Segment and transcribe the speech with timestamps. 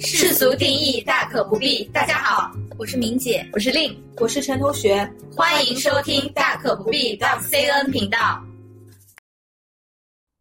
[0.00, 1.84] 世俗定义大可不必。
[1.92, 8.44] 大家好，我是明姐，我是令，我是陈同学，欢迎收听大可不必 .cn 频道。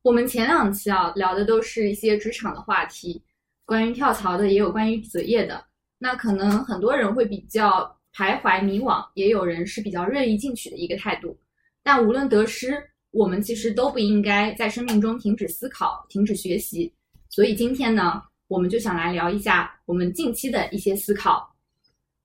[0.01, 3.21] 我们前两期啊聊的都是一些职场的话题，
[3.63, 5.63] 关于跳槽的，也有关于择业的。
[5.99, 11.37] 那可能很多人会比较徘徊迷惘，也有人是比较愿意进取的一个态度。
[11.83, 12.81] 但无论得失，
[13.11, 16.91] 我们其实都不应该在生命中停止思考、停止学习。
[17.29, 21.55] 所以今天呢，我们就想来聊一下我们近期的一些思考，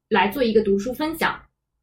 [0.09, 1.39] 来做一个读书分享。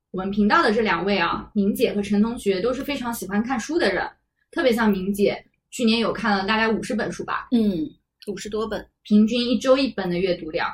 [0.10, 4.10] 我们频道的这两位啊，明姐和陈同学都是非常喜欢看书的人，
[4.50, 7.88] 特别像明姐，去年有看了大概五十本书吧，嗯，
[8.28, 10.68] 五十多本，平均一周一本的阅读量。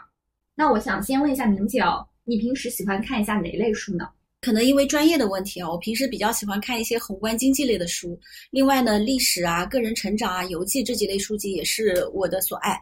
[0.55, 4.07] 那我想先问一下明姐哦，你平时喜欢看一下哪类书呢？
[4.39, 8.17] 可能因为专业的问题啊，我平时比较喜欢看一些宏观经济类的书。
[8.51, 12.79] 另外呢，历史啊、个人成长啊、游记这几类书籍也是我的所爱。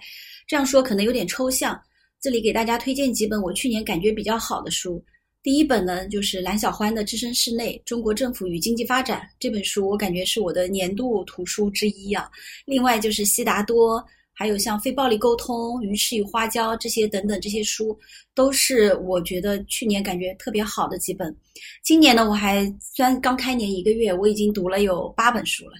[0.47, 1.79] 这样说可能有点抽象，
[2.19, 5.03] 这里给大家推荐几本我去年感觉比较好的书。
[5.41, 12.29] 第一本呢，就是蓝小欢的《置身事内：中国政府与经济发展》这本书，我感觉是我的年度图书之一啊。
[12.65, 14.03] 另外就是悉达多。
[14.37, 17.97] 还有像非暴力沟通、鱼翅与花椒这些等等这些书，
[18.33, 21.33] 都是我觉得去年感觉特别好的几本。
[21.81, 25.71] 今年呢，我还虽然刚开年一个月，我已经读了有八本书了。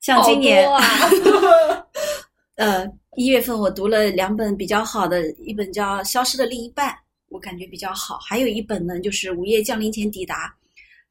[0.00, 0.66] 像今年，
[2.56, 6.88] 呃，一月份我读了两本比较好的，一本叫《消失的另一半》，
[7.28, 10.46] 我感觉比较好；还有一本呢，就是《午夜降临前抵达》。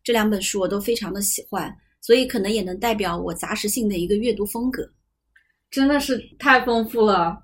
[0.03, 4.89] 这两本书我都非常的喜欢，所以可能也能代表我杂食性的一个阅读风格。
[5.71, 7.37] 真的是太丰富了，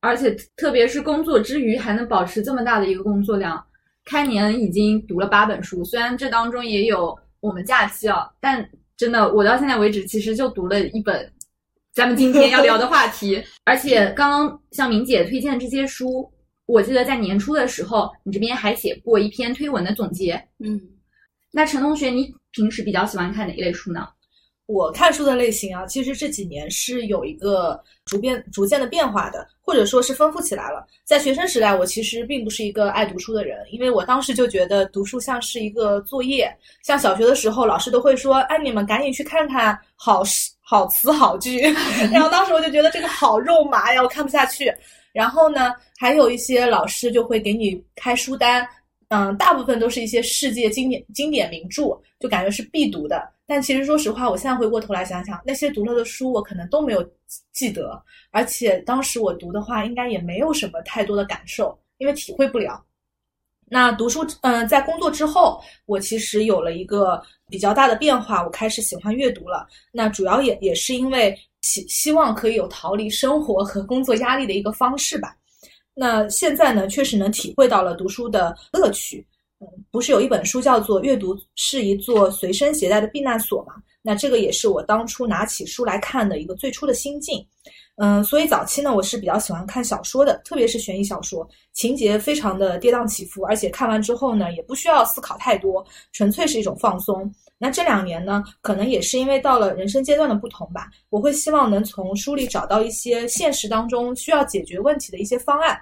[0.00, 3.64] 而且特别是工作之余还能保持这么大的一个工作量。
[4.04, 11.30] 开年已经读了八本书，虽然这当中也有我们假期啊，但真的我到现在为止其实就读了一本
[11.92, 13.42] 咱们今天要聊的话题。
[13.64, 16.28] 而且刚刚向明姐推荐的这些书，
[16.66, 20.32] 我记得在年初的时候你这边还写过一篇推文的总结。
[20.58, 20.80] 嗯，
[21.52, 24.08] 那陈同学，你平时比较喜欢看哪一类书呢？
[24.70, 30.86] 我看书的类型啊，其实这几年是有一个逐变、逐渐的变化的，或者说是丰富起来了。
[31.04, 36.48] 在学生时代，我其实并不是一个爱读书的人，因为我当时就觉得读书像是一个作业。
[36.84, 41.58] 像小学的时候，老师都会说：“哎，你们赶紧去看看好诗、好词、好句。
[42.12, 44.72] ”然后当时我就觉得这个好肉麻呀，我看不下去。
[45.12, 48.64] 然后呢，还有一些老师就会给你开书单，
[49.10, 53.28] 嗯，大部分都是一些世界经典、经典名著，就感觉是必读的。
[53.44, 57.04] 但其实，说实话，我现在回过头来想想，那些读了的书，我可能都没有
[57.52, 58.00] 记得，
[58.30, 62.80] 而且当时我读的话，应该也没有什么太多的感受，因为体会不了。
[63.68, 69.66] 那读书，嗯，在工作之后，我其实有了一个比较大的变化，我开始喜欢阅读了。
[69.90, 75.36] 那主要也也是因为希希望可以有逃离生活和工作压力的一个方式吧。
[76.00, 79.26] 那现在呢，确实能体会到了读书的乐趣。
[79.58, 83.74] 嗯，不是有一本书叫做《阅读是一座随身携带的避难所》嘛？
[84.00, 87.46] 那这个也是我当初拿起书来看的一个最初的心境。
[87.96, 97.30] 嗯，所以早期呢，我是比较喜欢看小说的，特别是悬疑小说，情节非常的跌宕起伏，而且看完之后呢，也不需要思考太多，纯粹是一种放松。
[97.58, 105.78] 那这两年呢，可能也是因为到了人生阶段的不同吧，我会希望能从书里找到一些现实当中需要解决问题的一些方案。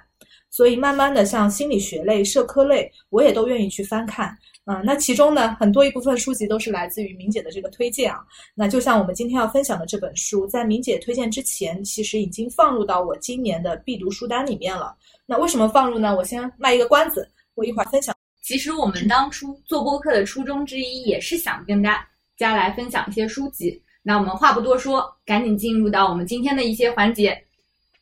[0.49, 4.37] 所以慢慢的，像心理学类、社科类，我也都愿意去翻看。
[4.65, 8.19] 嗯，那其中呢，很多一部分书籍都是来自于明姐的这个推荐啊。
[8.53, 14.95] 那就像我们今天要分享的这本书，在明姐推荐之前，其实已经放入到我今年的必读书单里面了。
[15.25, 16.15] 那为什么放入呢？
[16.15, 18.15] 我先卖一个关子，我一会儿分享。
[18.43, 22.05] 其实我们当初做播客的初衷之一，也是想跟大
[22.37, 23.81] 家来分享一些书籍。
[24.03, 27.39] 那我们话不多说，赶紧进入到我们今天的一些环节。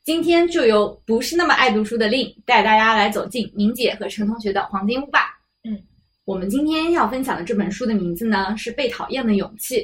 [0.07, 5.37] 今天就由不是那么爱读书的令带大家来走进明姐和陈同学的黄金屋吧。
[5.65, 5.77] 嗯，
[6.23, 9.81] 我们今天要分享的这本书的名字呢是《被讨厌的勇气》。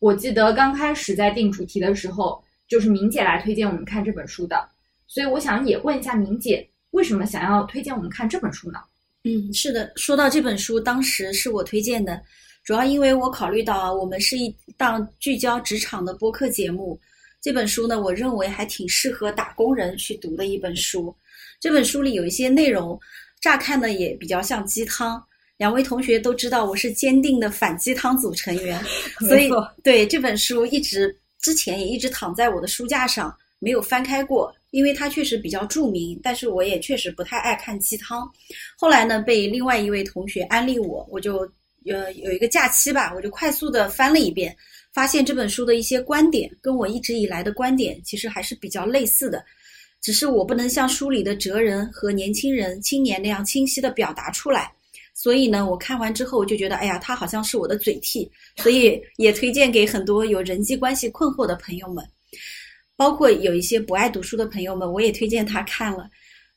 [0.00, 4.68] 我记得刚开始在定主题的时候，就是明姐来推荐我们看这本书的，
[5.06, 8.78] 所以我想也问一下明姐，为什么想要推荐我们看这本书呢？
[9.24, 12.22] 嗯，是的，说到这本书，当时是我推荐的，
[12.64, 17.00] 主要因为我考虑到我们是一档聚焦职场的播客节目。
[17.44, 21.14] 这本书呢，我认为还挺适合打工人去读的一本书。
[21.60, 22.98] 这本书里有一些内容，
[23.38, 25.22] 乍看呢也比较像鸡汤。
[25.58, 28.82] 两位同学都知道我是坚定的反鸡汤组成员，
[29.28, 29.50] 所以
[29.82, 38.26] 对这本书一直之前也一直躺在我的书架上，没有翻开过，因为它确实比较著名，但是我也确实不太爱看鸡汤。
[38.74, 41.46] 后来呢，被另外一位同学安利我，我就
[41.84, 44.56] 呃有一个假期吧，我就快速的翻了一遍。
[44.94, 49.44] 发现这本书的一些观点跟我一直以来的观点其实还是比较类似的。
[50.00, 54.72] 只是我不能像书里的哲人和年轻人、青年那样清晰的表达出来。
[55.14, 62.04] 所以呢，我看完之后我就觉得，哎呀，他好像是我的嘴替，所以也推荐给很多有人际关系困惑的朋友们，
[62.96, 66.08] 包括有一些不爱读书的朋友们，我也推荐他看了。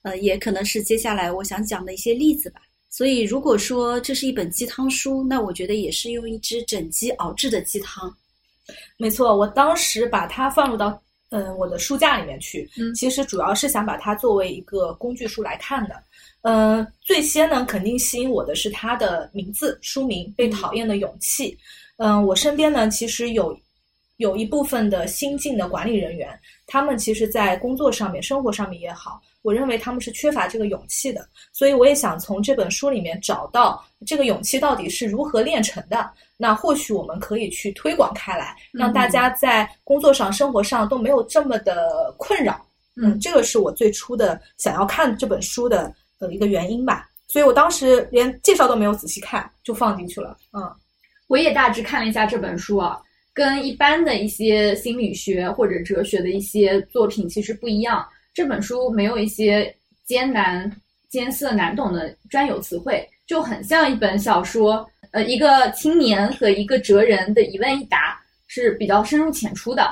[0.01, 2.61] 呃，也可能是接下来我想讲的一些例子吧。
[2.89, 8.15] 所以，如果说这是一本鸡汤书，那我觉得也是用一只整鸡熬制的鸡汤。
[8.97, 15.95] 没错，我当时把它放入到嗯我的书架里面去，嗯其实主要是想把它作为一个工具书来看的。
[16.43, 21.51] 嗯、最先呢，肯定吸引我的是它的名字，书名《被讨厌的勇气》。
[21.97, 23.57] 嗯、我身边呢，其实有
[24.17, 31.27] 有一部分的新进的管理人员，他们其实在工作上面、生活上面也好，我认为他们是缺乏这个勇气的。
[31.53, 36.09] 所以我也想从这本书里面找到这个勇气到底是如何炼成的。
[36.35, 42.63] 那或许我们可以去推广开来，让大家在工作上、生活上都没有这么的困扰。
[42.99, 47.07] 嗯这个是我最初的想要看这本书的呃一个原因吧。
[47.27, 50.37] 所以我当时连介绍都没有仔细看，就放进去了。
[50.53, 50.75] 嗯，
[51.27, 52.99] 我也大致看了一下这本书啊，
[53.37, 58.03] 跟一般的一些心理学或者哲学的一些作品其实不一样。
[58.33, 59.71] 这本书没有一些
[60.05, 60.67] 艰难、
[61.07, 64.83] 艰涩难懂的专有词汇，就很像一本小说。
[65.11, 69.87] 呃，一个青年和一个哲人的一问一答是比较深入浅出的。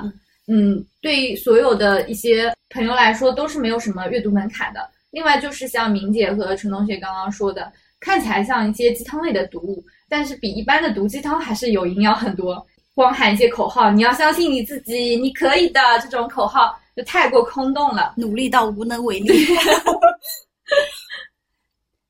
[0.48, 4.80] 嗯，对所有的一些朋友来说都是没有什么阅读门槛的。
[5.12, 12.66] 另外就是像明姐和陈同学刚刚说的，看起来像一些鸡汤类的读物，但是比一般的毒鸡汤还是有营养很多。
[12.96, 18.14] 光喊一些口号，你要相信你自己，你可以的，这种口号就太过空洞了。
[18.16, 19.32] 努力到无能为力。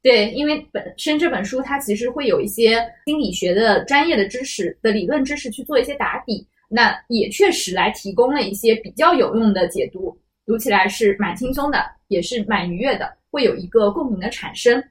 [0.03, 10.15] 对，因为本身这本书它其实会有一些心理学的专业的知识的理论知识去做一些打底，那也确实来提供了一些比较有用的解读，
[10.45, 14.83] 读起来是蛮轻松的，也是蛮愉悦的，会有一个共鸣的产生。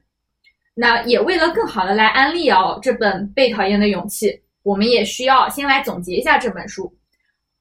[0.73, 4.29] 那也为了更好的来安利哦这本《被讨厌的勇气》，
[4.65, 6.91] 我们也需要先来总结一下这本书。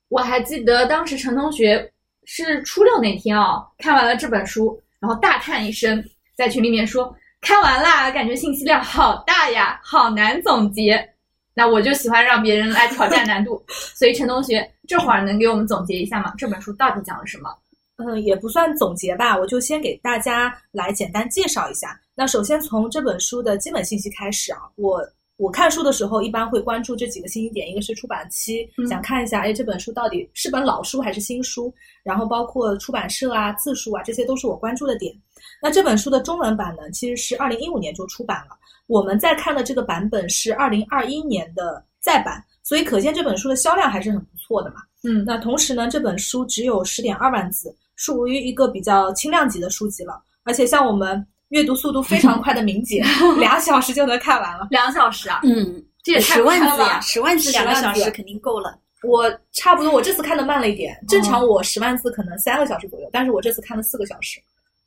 [0.09, 1.93] 我还记得当时陈同学
[2.25, 6.03] 是初六那天哦，看完了这本书，然后大叹一声，
[6.35, 7.15] 在群里面说。
[7.47, 11.07] 看完啦，感觉信息量好大呀，好难总结。
[11.53, 13.63] 那我就喜欢让别人来挑战难度，
[13.95, 16.33] 所以陈同学这会儿能给我们总结一下吗？
[16.39, 17.51] 这本书到底讲了什么？
[17.97, 22.01] 嗯，也不算总结吧，我就先给大家来简单介绍一下。
[22.15, 35.13] 那首先从这本书的基本信息开始啊，我我看书的时候一般会关注这几个信息点，一个是出版期，嗯想看一下，哎，这本书到底是本老书还是新书，然后包括出版社啊、字数啊，这些都是我关注的点。
[35.61, 44.77] 那这本书的中文版呢，其实是二零一五年就出版了，我们在看的这个版本是二零二一年的再版，所以可见这本书的销量还是很不错的嘛。
[45.03, 50.23] 嗯那同时呢，这本书只有十点二万字，属于一个比较轻量级的书籍了。
[50.45, 53.01] 而且像我们阅读速度非常快的明姐，
[53.39, 54.67] 两小时就能看完了。
[54.71, 58.77] 两小时啊，嗯，这也太十万快了吧字呀，十万字两个10万字小时肯定够了。
[59.05, 64.41] 我差不多，我这次看的慢了一点，正常我十万字可能三个小时左右，但是我这次看了四个小时。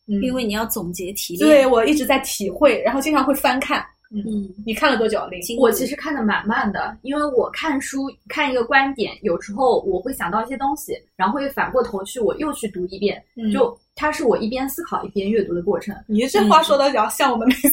[0.09, 1.47] 嗯，因为你要总结提炼。
[1.47, 3.85] 对我一直在体会，然后经常会翻看。
[4.09, 5.41] 嗯，你看了多久，零？
[5.59, 15.93] 我其实看的蛮慢的，因为我看书看一个观点，有时候我会想到一些东西，然后会反过头去我又去读一遍，嗯就它是我一边思考一边阅读的过程。
[16.07, 17.69] 你这话说的比较像我们每次。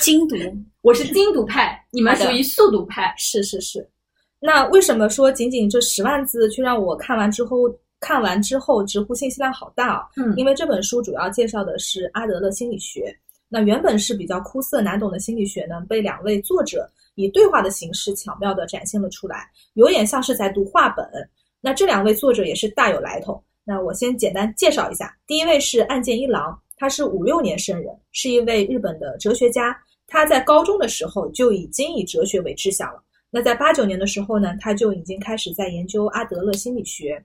[0.00, 0.34] 精读。
[0.82, 3.14] 我是精读派，你们属于速读派。
[3.18, 3.86] 是是是。
[4.40, 7.58] 那为什么说仅仅这十万字却让我看完之后
[8.00, 10.08] 看完之后直呼信息量好大啊？
[10.16, 13.16] 嗯因为这本书主要介绍的是阿德勒心理学。
[13.56, 21.08] 那原本是比较枯涩难懂的心理学呢，被两位作者以对话的形式巧妙地展现了出来，有点像是在读话本。
[21.62, 23.42] 那这两位作者也是大有来头。
[23.64, 29.74] 那我先简单介绍一下，第一位是岸见一郎，他是五六年生人，是一位日本的哲学家。
[30.06, 33.02] 他在高中的时候就已经以哲学为志向了。
[33.30, 37.24] 那在八九年的时候呢，他就已经开始在研究阿德勒心理学，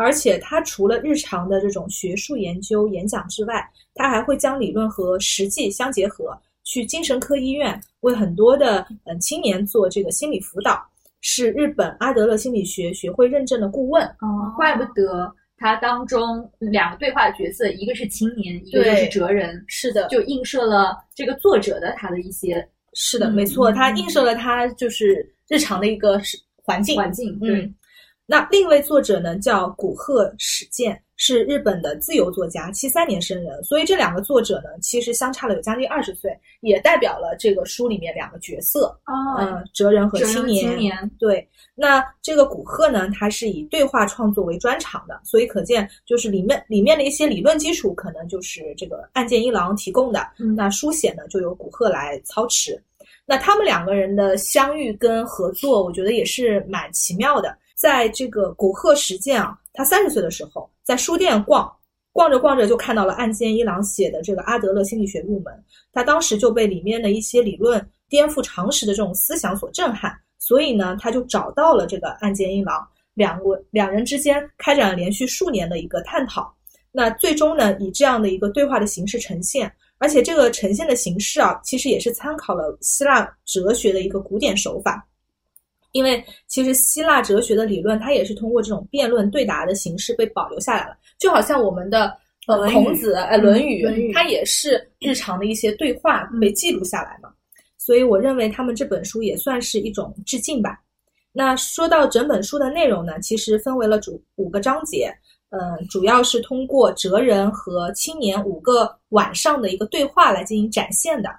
[0.00, 3.62] 而且他除了日常的这种学术研究、演讲之外，
[3.94, 10.82] 他还会将理论和实际相结合，去精神科医院为很多的嗯青年做这个心理辅导，
[11.20, 14.02] 是日本阿德勒心理学学会认证的顾问。
[14.20, 26.96] 哦，怪不得他当中两个对话的角色，一个是青年，一个就是哲人，是的，就映射了这个作者的他的一些是的，嗯没错，他映射了他就是日常的一个是环境。
[26.96, 27.38] 环境。
[27.42, 27.74] 嗯，
[28.30, 33.60] 那另一位作者呢叫古贺史健，是日本的自由作家，七三年生人。
[33.64, 40.64] 所以这两个作者呢，其实相差了有将近二十岁，也代表了这个书里面两个角色，哦，嗯，哲人和青年。
[40.64, 41.44] 青年对，
[41.74, 50.24] 那这个古贺呢，他是以对话创作为专长的，所以可见就是里面里面的一些理论基础，可能就是这个案件一郎提供的。
[50.38, 52.80] 嗯那书写呢，就由古贺来操持。
[53.26, 57.58] 那他们两个人的相遇跟合作，我觉得也是蛮奇妙的。
[57.80, 61.66] 在这个古贺实践啊，他三十岁的时候，在书店逛，
[62.12, 76.54] 逛着逛着就看到了岸见一郎写的这个阿德勒心理学入门，他当时就被里面的一些理论颠覆常识的这种思想所震撼，所以呢，他就找到了这个岸见一郎，两个两人之间开展了连续数年的一个探讨。
[76.92, 85.06] 那最终呢，以这样的一个对话的形式呈现，而且这个呈现的形式啊，其实也是参考了希腊哲学的一个古典手法。
[85.92, 92.16] 因为其实希腊哲学的理论，它也是通过这种辩论对答的形式被保留下来了，就好像我们的
[92.46, 97.30] 呃孔子呃《论语》论语它也是日常的一些对话被记录下来嘛。
[97.76, 100.78] 所以我认为他们这本书也算是一种致敬吧。
[101.32, 105.12] 那说到整本书的内容呢，其实分为了主五个章节，
[105.50, 111.30] 嗯，主要是通过哲人和青年五个晚上的一个对话来进行展现的。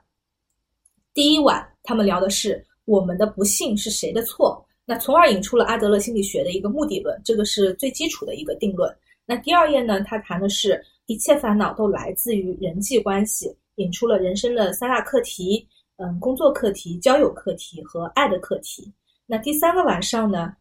[1.14, 8.94] 第一晚，他们聊的是我们的不幸是谁的错，那从而引出了阿德勒心理学的一个目的论，这个是最基础的一个定论。
[9.26, 15.66] 那第二页呢，他谈的是一切烦恼都来自于人际关系，引出了人生的三大课题，
[15.98, 18.92] 嗯，工作课题、交友课题和爱的课题。
[19.26, 20.54] 那第三个晚上呢，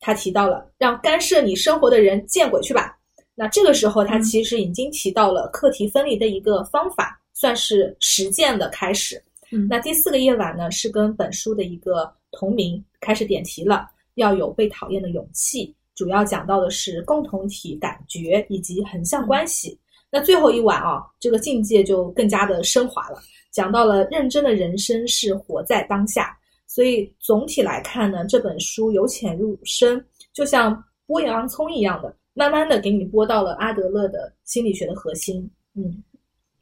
[0.00, 2.98] 他提到了让干涉你生活的人见鬼去吧。
[3.34, 9.22] 那这个时候，他其实已经提到了课题分离的一个方法，算是实践的开始。
[9.68, 15.74] 那第四个夜晚呢，是跟本书的一个同名开始点题了，要有被讨厌的勇气。
[15.94, 19.78] 主要讲到的是共同体感觉以及横向关系。
[20.10, 26.36] 那最后一晚啊，这个境界就更加的升华了，讲到了认真的人生是活在当下。
[26.66, 35.48] 所以总体来看呢，这本书由浅入深，就像剥洋葱一样的，慢慢的给你剥到了阿德勒的心理学的核心。
[35.74, 36.02] 嗯，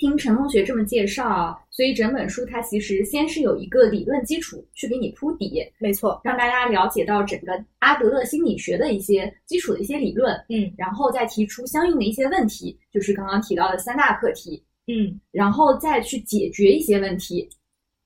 [0.01, 6.19] 听陈同学这么介绍，所以整本书它其实先是有一个理论基础去给你铺底，没错。
[6.25, 17.47] 让大家了解到整个阿德勒心理学的一些基础的一些理论，嗯然后再提出相应的一些问题，就是刚刚提到的三大课题，嗯，然后再去解决一些问题，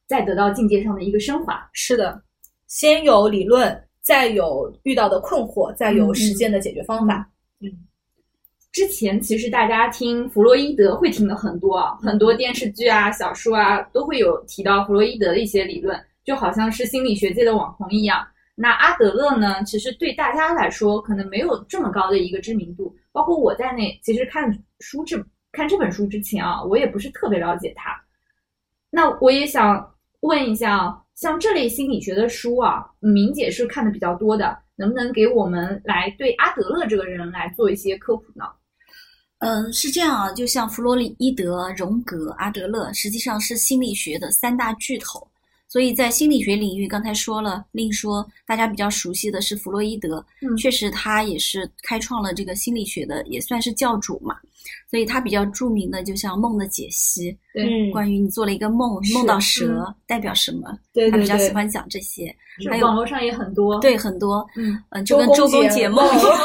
[0.08, 1.64] 再得到境界上的一个升华。
[1.72, 2.20] 是的，
[2.66, 7.30] 先有理论，再有遇到的困惑，再有嗯实践的解决方法。
[8.74, 18.26] 之前其实大家听弗洛伊德会听的很多啊，很多电视剧啊、小说啊都会有提到弗洛伊德的一些理论，就好像是心理学界的网红一样。
[18.56, 24.50] 那阿德勒呢，其实对大家来说可能没有这么高的一个知名度，包括我在内，其实看
[24.80, 27.92] 书这看这本书之前啊，我也不是特别了解他。
[28.90, 29.88] 那我也想
[30.22, 38.44] 问一下，像这类心理学的书啊，明姐是看的比较多的，能不能给我们来对阿德勒这个人来做一些科普呢？
[39.44, 45.26] 嗯，是这样啊，就像弗洛伊德、荣格、阿德勒，实际上是心理学的三大巨头。
[45.68, 54.36] 所以在心理学领域，刚才说了，另说大家比较熟悉的是弗洛伊德，嗯确实他也是开创了这个心理学的，也算是教主嘛。
[54.88, 57.36] 所以他比较著名的，就像梦的解析，
[57.92, 62.34] 关于你做了一个梦，梦到蛇代表什么，对对对他比较喜，欢讲这些。
[62.70, 66.38] 还有网络上也很多。，对，很多，嗯嗯，就跟周周公解梦一样，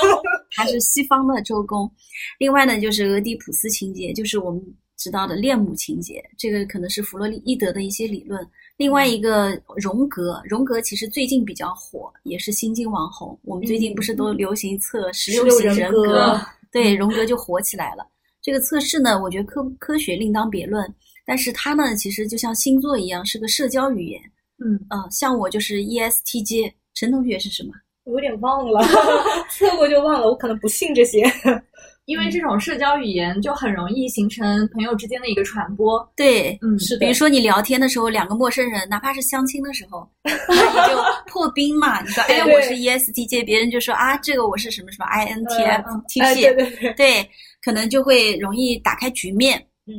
[0.55, 1.89] 还是西方的周公。
[2.37, 4.61] 另外呢，就是俄狄浦斯情节，就是我们
[4.97, 8.45] 知道的恋母情节，这个可能是弗洛伊德的一些理论。
[8.77, 13.37] 另外一个荣格，荣格其实最近比较火，也是新晋网红。
[13.43, 16.41] 我们最近不是都流行测十六16型人格格，
[16.71, 18.07] 对，荣格就火起来了。
[18.41, 24.21] 这个测试呢，我觉得科科学另当别论，但是它呢，其实就像星座一样，是个社交语言。
[24.63, 27.73] 嗯，啊、像我就是 E ESTJ，陈同学是什么？
[28.09, 28.81] 我有点忘了，
[29.49, 31.23] 测过就忘了，我可能不信这些。
[32.05, 36.11] 因为这种社交语言就很容易形成朋友之间的一个传播。
[36.15, 42.01] 对，嗯，是的比如说你聊天的时候，两个陌生人，哪怕是相亲的时候， 那你就破冰嘛。
[42.01, 47.29] 你说，哎我是 ESTJ，别人就说啊，这个我是什么什么哎，对 INTP，对对，对，
[47.61, 49.63] 可能就会容易打开局面。
[49.85, 49.93] 嗯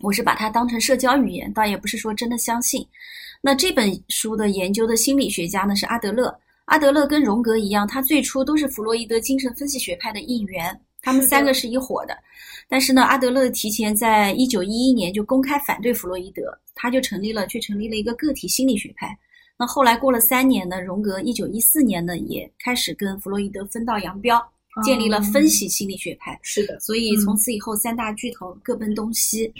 [0.00, 2.84] 我是把它当成社交语言，倒也不是说真的相信。
[3.40, 6.32] 那这本书的研究的心理学家呢是阿德勒，
[6.66, 12.16] 阿德勒跟荣格一样，他最初都是弗洛伊德精神分析学派的一员，他们三个是一伙的。
[12.68, 16.42] 但是呢，阿德勒提前在一九一一年就公开反对弗洛伊德，
[16.74, 19.16] 他就成立了，去成立了一个个体心理学派。
[19.58, 24.42] 那后来过了三年呢，荣格一九一四年呢也开始跟弗洛伊德分道扬镳。
[24.82, 26.40] 建立了分析心理学派。
[26.40, 29.52] 是的，所以从此以后，三大巨头各奔东西。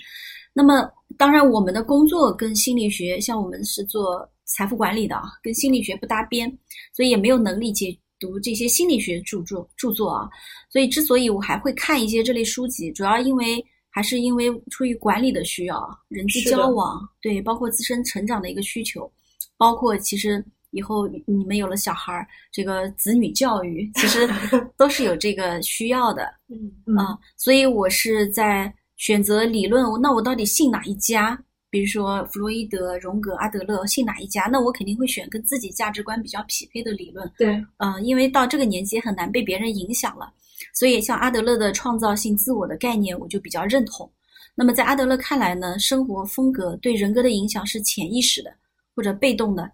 [0.55, 6.49] 那么，当然，我们的工作跟心理学，像我们是做财富管理的啊，跟心理学不搭边，
[6.95, 10.29] 所以也没有能力解读这些心理学著作著作啊。
[10.71, 19.11] 所以，之所以我还会看一些这类书籍，主要因为还是因为出于管理的需要，人际交往，对，包括自身成长的一个需求，
[19.57, 24.29] 包括其实以后你们有了小孩儿，这个子女教育其实
[24.77, 28.73] 都是有这个需要的，嗯啊，所以我是在。
[28.99, 31.37] 选择理论，那我到底信哪一家？
[31.73, 34.43] 比如说弗洛伊德、荣格、阿德勒，信哪一家？
[34.53, 37.33] 那我肯定会选跟自己价值观比较匹配的理论。
[37.39, 40.31] 对，嗯，因为到这个年纪很难被别人影响了，
[40.75, 44.11] 所以像阿德勒的创造性自我的概念，我就比较认同。
[44.55, 48.53] 那么在阿德勒看来呢，生活风格对人格的影响是潜意识的
[48.95, 49.73] 或者被动的，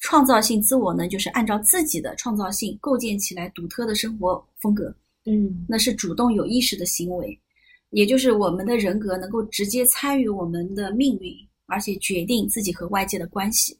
[0.00, 4.94] 创造性自我呢，就是按照自己的创造性构建起来独特的生活风格。
[5.26, 7.36] 嗯，那是主动有意识的行为。
[7.92, 11.32] 也就是我们的人格能够直接参与我们的命运，
[11.66, 13.78] 而且决定自己和外界的关系，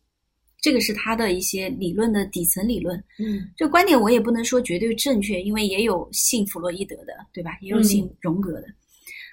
[0.60, 2.96] 这个是他的一些理论的底层理论。
[3.18, 7.56] 嗯，这个观点我也不能说绝对正确，因为也有信弗洛伊德的，对吧？
[7.62, 8.66] 也有信荣格的。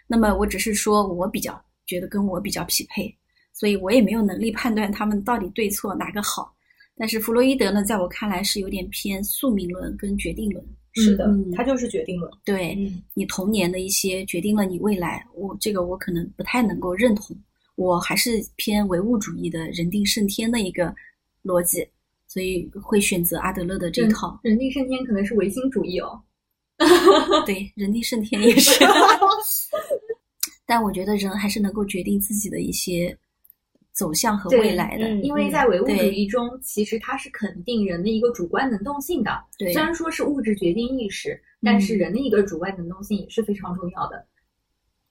[0.07, 3.13] 那么我只是说我比较觉得跟我比较匹配，
[3.51, 6.55] 所以我也没有能力判断他们到底对错哪个好。
[6.95, 10.65] 但是弗洛伊德呢，在我看来是有点偏宿命论跟决定论。
[10.93, 12.29] 是的，嗯它就是决定了。
[12.43, 17.37] 对、嗯你童年的一些决定了你未来，我这个我可能不太能够认同，
[17.75, 20.93] 我还是偏唯物主义的人定胜天的一个
[21.43, 21.87] 逻辑，
[22.27, 24.39] 所以会选择阿德勒的这一套。
[24.43, 26.21] 人定胜天可能是唯心主义哦。
[27.45, 28.83] 对，人定胜天也是
[30.65, 33.17] 但我觉得人还是能够决定自己的一些
[33.99, 35.03] 走向和未来的。
[35.09, 39.31] 嗯因为在唯物主义中，其实它是肯定人的一个主观能动性的。
[39.57, 44.25] 对虽然说是物质决定意识，但是嗯人的一个主观能动性也是非常重要的。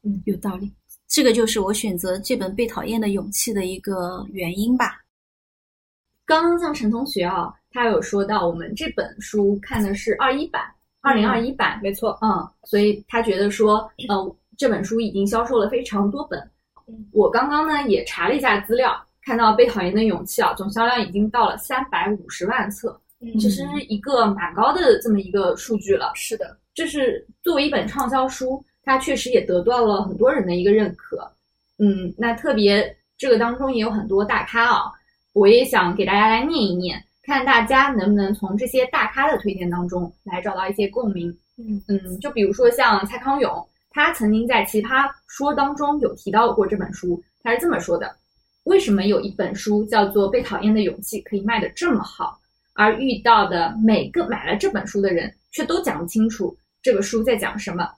[0.04, 0.72] 嗯，有道理。
[1.06, 5.02] 这个就是我选择这本《被讨厌的勇气》的一个原因吧。
[6.24, 10.62] 刚刚像陈同学啊，他有说到我们这本书看的是二一版，
[11.02, 12.18] 二零二一版，没错。
[12.22, 16.50] 嗯，所以他觉得说，呃，这本书已经销售了非常多本。
[16.88, 26.12] 嗯我刚刚呢也查了一下资料，看到《被讨厌的勇气》啊，总销量已经到了三百五十万册，嗯这是一个蛮高的这么一个数据了。
[26.14, 31.30] 是的，就是作为一本畅销书，它确实也得到了很多人的一个认可。
[31.78, 34.90] 嗯，那特别这个当中也有很多大咖啊，
[35.32, 41.28] 我也想给大家来念一念，看大家能不能从这些大咖的推荐当中来找到一些共鸣。
[41.58, 48.14] 嗯嗯，就比如说像蔡康永，他曾经在《奇葩说》当中有提到过这本书，他是这么说的：
[48.64, 52.38] 为什么有一本书叫做《被讨厌的勇气》可以卖得这么好，
[52.74, 57.88] 而遇到的每个买了这本书的人却都讲不清楚这个书在讲什么？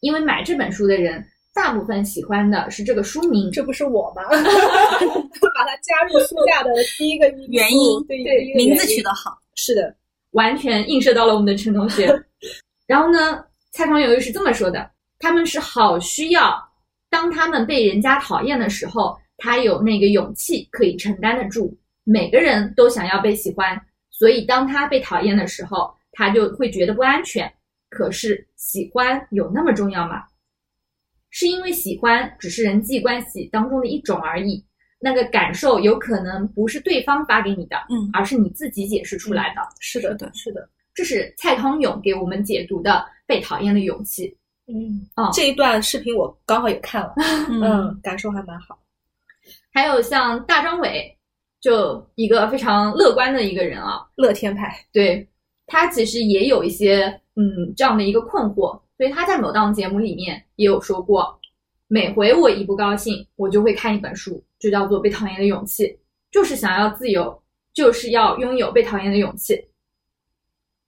[0.00, 4.22] 因为买这本书的人大部分喜欢的是这个书名，这不是我吗？
[4.28, 8.18] 把它加入书架的第一个原因对
[8.54, 9.94] 名字取得好，是的，
[10.32, 12.12] 完全映射到了我们的陈同学。
[12.86, 14.90] 然后呢，蔡康永又是这么说的：
[15.22, 16.60] 他们是好需要，
[17.08, 21.72] 当他们被人家讨厌的时候，他有那个勇气可以承担得住。
[22.02, 23.80] 每个人都想要被喜欢，
[24.10, 27.50] 所以当他被讨厌的时候，他就会觉得不安全。
[27.88, 30.24] 可是喜欢有那么重要吗？
[31.30, 34.64] 是因为喜欢只是人际关系当中的一种而已，
[34.98, 39.62] 那个感受有可能不是对方发给你的，嗯而是你自己解释出来的。
[39.78, 40.68] 是的，是的是的。
[40.94, 42.90] 这是蔡康永给我们解读的
[43.24, 44.28] 《被讨厌的勇气》。
[44.66, 45.06] 嗯。
[45.16, 45.30] 哦。
[45.32, 47.14] 这一段视频我刚好也看了，
[47.50, 48.78] 嗯嗯，感受还蛮好。
[49.72, 51.16] 还有像大张伟，
[51.60, 55.26] 就一个非常乐观的一个人啊，乐天派，对
[55.66, 57.72] 他其实也有一些嗯。
[57.76, 61.38] 这样的一个困惑，所以他在某档节目里面也有说过，
[61.88, 65.84] 每回我一不高兴，我就会看一本书，就叫做《被讨厌的勇气》，
[66.30, 69.58] 就是想要自由，就是要拥有被讨厌的勇气。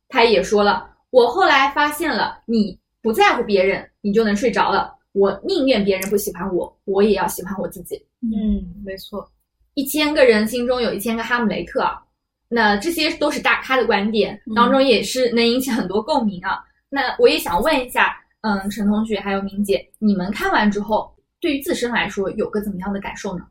[0.08, 4.94] 他也说了，我后来发现了，你不在乎别人，你就能睡着了。
[5.12, 7.96] 我宁愿别人不喜欢我，我也要喜欢我自己。
[8.22, 9.30] 嗯，没错，
[9.74, 12.02] 一千个人心中有一千个哈姆雷特啊，
[12.48, 16.64] 那这些都是大咖的观点嗯当中，也是能引起很多共鸣啊。
[16.88, 23.44] 那我也想问一下，嗯，陈同学还有明姐，你们看完之后，对于自身来说有个怎么样的感受呢？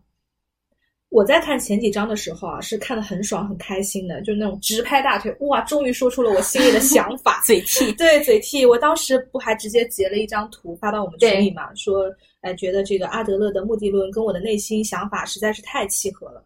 [1.13, 7.39] 我在看前几章的时候啊，是看的很爽很开心的，就是那种直拍大腿，哇，终于说出了我心里的想法。
[7.45, 7.91] 嘴替。
[7.91, 16.43] 对嘴替，我当时不还直接截了一张图发到我们群里嘛，说，哎，觉得这个阿德勒的目的论跟我的内心想法实在是太契合了。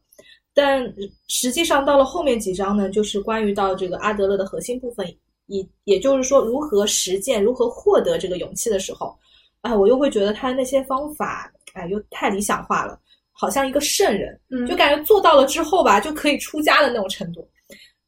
[0.53, 0.93] 但
[1.30, 5.08] 实际上到了后面几章呢，就是关于到这个阿德勒的核心部分
[5.45, 9.17] 也也就是说如何实践、如何获得这个勇气的时候，
[9.62, 12.99] 啊，我又会觉得他那些方法，哎，又太理想化了，
[13.38, 14.65] 好像一个圣人，嗯。
[14.65, 17.47] 就感觉做到了之后吧，就可以出家的那种程度，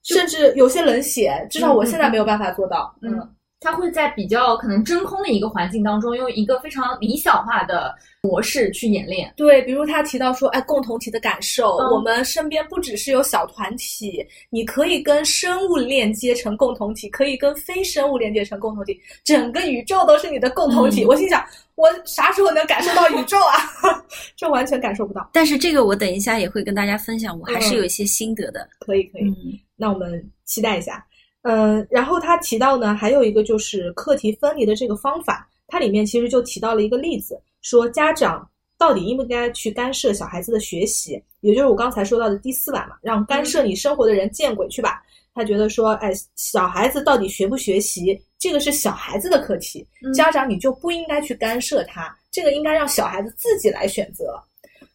[0.04, 2.94] 甚至有些冷血，至少我现在没有办法做到。
[3.02, 3.18] 嗯
[3.62, 9.34] 他会在比较可能真空的一个环境当中，用一个非常理想化的模式去演练。
[9.36, 21.04] 对，比如他提到说，哎，共同体的感受，嗯我们身边不只是有小团体，你可以跟生物链接成共同体，可以跟非生物链接成共同体，整个宇宙都是你的共同体。
[21.04, 21.45] 嗯我心想，
[21.76, 24.04] 我啥时候能感受到宇宙啊？
[24.38, 25.30] 这完全感受不到。
[25.34, 28.69] 但是这个我等一下也会跟大家分享，我还是嗯有一些心得的。
[28.80, 29.36] 可以，可以，嗯
[29.76, 31.06] 那我们期待一下。
[31.43, 45.02] 嗯，然后他提到呢，还有一个就是课题分离的这个方法，它里面其实就提到了一个例子，说家长到底应不应该去干涉小孩子的学习，也就是我刚才说到的第四版嘛，让干涉你生活的人见鬼去吧。
[45.34, 54.38] 他觉得说，哎，小孩子到底学不学习，这个是小孩子的课题，嗯家长你就不应该去干涉他，这个应该让小孩子自己来选择。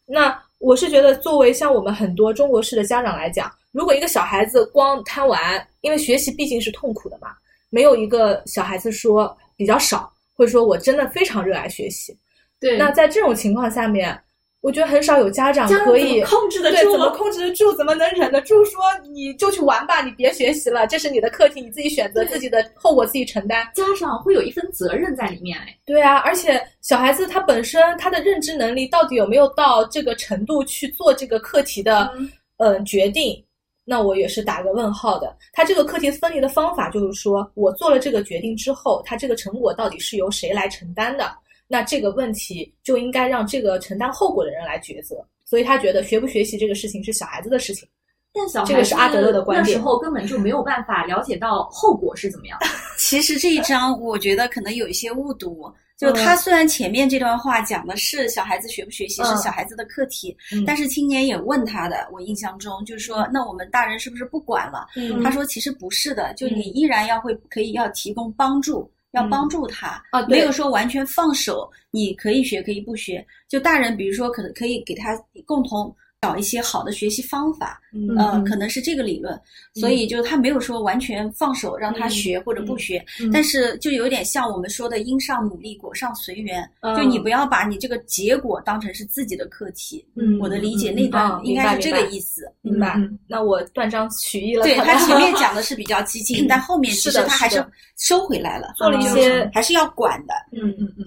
[0.05, 7.27] 那我是觉得，作为像我们很多中国式的家长来讲，如果一个小孩子光贪玩，因为学习毕竟是痛苦的嘛，
[7.69, 12.17] 没有一个小孩子说比较少，会说我真的非常热爱学习。
[12.57, 14.17] 对那在这种情况下面，
[14.61, 23.69] 我觉得很少有家长可以控制得对住怎么控制得住，怎么能忍得住说你就去玩吧，你别学习了，这是你的课题，你自己选择，自己的后果自己承担。
[23.75, 33.43] 家长会有一份责任在里面，哎，对啊，而且小孩子他本身他的认知能力到底有没有到这个程度去做这个课题的嗯呃决定？
[33.85, 35.37] 那我也是打个问号的。
[35.53, 41.31] 他这个课题分离的方法就是说，我做了这个决定之后，他这个成果到底是由谁来承担的？
[41.67, 45.25] 那这个问题就应该让这个承担后果的人来抉择。
[45.45, 47.87] 所以他觉得学不学习这个事情是小孩子的事情。
[48.35, 52.67] 但小孩这个是阿德勒的观点那时候根本就没有办法了解到后果是怎么样的。
[52.99, 55.71] 其实这一章我觉得可能有一些误读。
[55.97, 64.87] 就他虽然前面这段话讲的是小孩子学不学习是嗯小孩子的课题，嗯但是青年也问他的，我印象中就是说，那我们大人是不是不管了？
[64.97, 73.25] 嗯他说其实不是的，就嗯你依然要会可以要提供帮助，要帮助他，啊，没有说完全放手，你可以学可以不学。
[73.47, 79.39] 就大人比如说可能可以给他共同找一些好的学习方法，嗯呃，可能是这个理论，
[79.75, 90.03] 所以就他没有说完全放手让他学或者不学，嗯但是就有点像我们说的因上努力，果上随缘，嗯就你不要把你这个结果当成是自己的课题。
[90.15, 92.51] 嗯我的理解嗯那段嗯应该是这个意思。
[92.61, 93.19] 明白嗯。
[93.27, 94.63] 那我断章取义了。
[94.63, 97.63] 对他前面讲的是比较激进， 但后面其实他还是
[97.97, 100.33] 收回来了，做了一些还是要管的。
[100.51, 101.05] 嗯嗯嗯。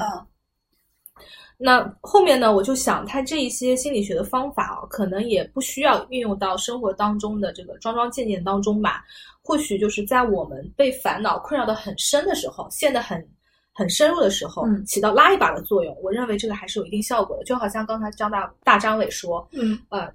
[1.58, 9.04] 嗯那后面呢，我就想，他这一些心理学的方法啊，可能也不需要运用到生活当中的这个桩桩件件当中吧。
[9.42, 13.26] 或许就是在我们被烦恼困扰的很深的时候，陷得很
[13.74, 15.96] 很深入的时候，嗯起到拉一把的作用。
[16.00, 17.42] 我认为这个还是有一定效果的。
[17.44, 20.08] 就好像刚才张大大张伟说，嗯，呃，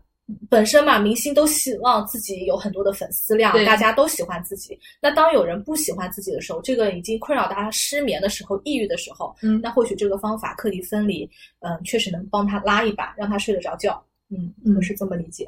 [0.50, 4.80] 本身嘛，明星都希望自己有很多的粉丝量，大家都喜欢自己。
[5.02, 14.02] 那当有人不喜欢自己的时候，这个已经困扰到他失眠的时候、抑郁的时候，嗯那或许这个方法课题分离，嗯、确实能帮他拉一把，让他睡得着觉。
[14.30, 15.48] 嗯，嗯我是这么理解。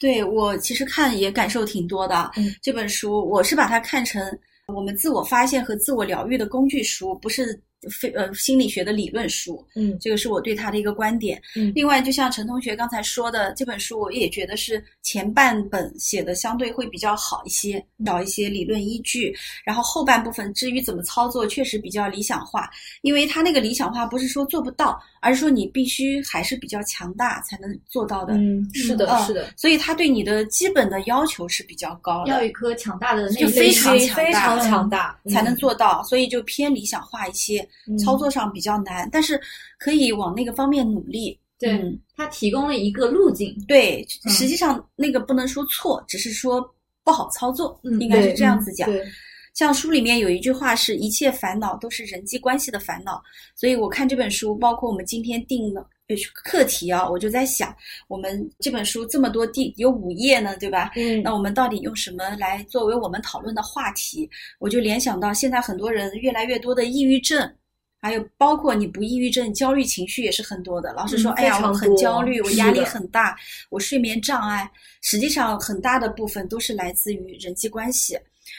[0.00, 2.32] 对我其实看也感受挺多的。
[2.36, 4.20] 嗯这本书我是把它看成
[4.66, 7.58] 我们自我发现和自我疗愈的工具书，不是
[7.90, 9.64] 非呃心理学的理论书。
[9.74, 11.40] 嗯这个是我对他的一个观点。
[11.54, 19.34] 嗯另外，就像陈同学刚才说的，这本书我也觉得是前半本写的相对会比较好一些，找一些理论依据。
[19.64, 22.68] 然后后半部分至于怎么操作，确实比较理想化，
[23.02, 28.34] 因为他那个理想化不是说做不到，而是说你必须还是比较强大才能做到的。
[28.34, 39.40] 嗯，是的，嗯是的，所以他对你的基本的要求是比较高的，要有一颗强大的内就非心常强大非常强大，才能嗯做到，所以就偏理想化一些，嗯操作上比较难，但是
[39.78, 41.38] 可以往那个方面努力。
[41.58, 43.56] 对嗯他提供了一个路径。
[43.66, 46.62] 对，嗯实际上那个不能说错，只是说
[47.02, 48.90] 不好操作，嗯应该是这样子讲。
[48.90, 49.02] 对，
[49.54, 53.22] 像书里面有一句话是“一切烦恼都是人际关系的烦恼”，
[53.56, 57.74] 所以我看这本书，包括我们今天定的呃课题啊，我就在想，
[58.06, 60.92] 我们这本书这么多地有五页呢，对吧？
[60.96, 64.28] 嗯那我们到底用什么来作为我们讨论的话题？
[64.58, 67.50] 我就联想到现在很多人越来越多的抑郁症，
[68.00, 70.92] 还有包括你不抑郁症，焦虑情绪也是很多的。
[70.92, 73.36] 老师说，嗯哎呀，我很焦虑，我压力很大，
[73.70, 74.70] 我睡眠障碍。
[75.02, 78.18] 实际上，很大的部分都是来自于人际关系。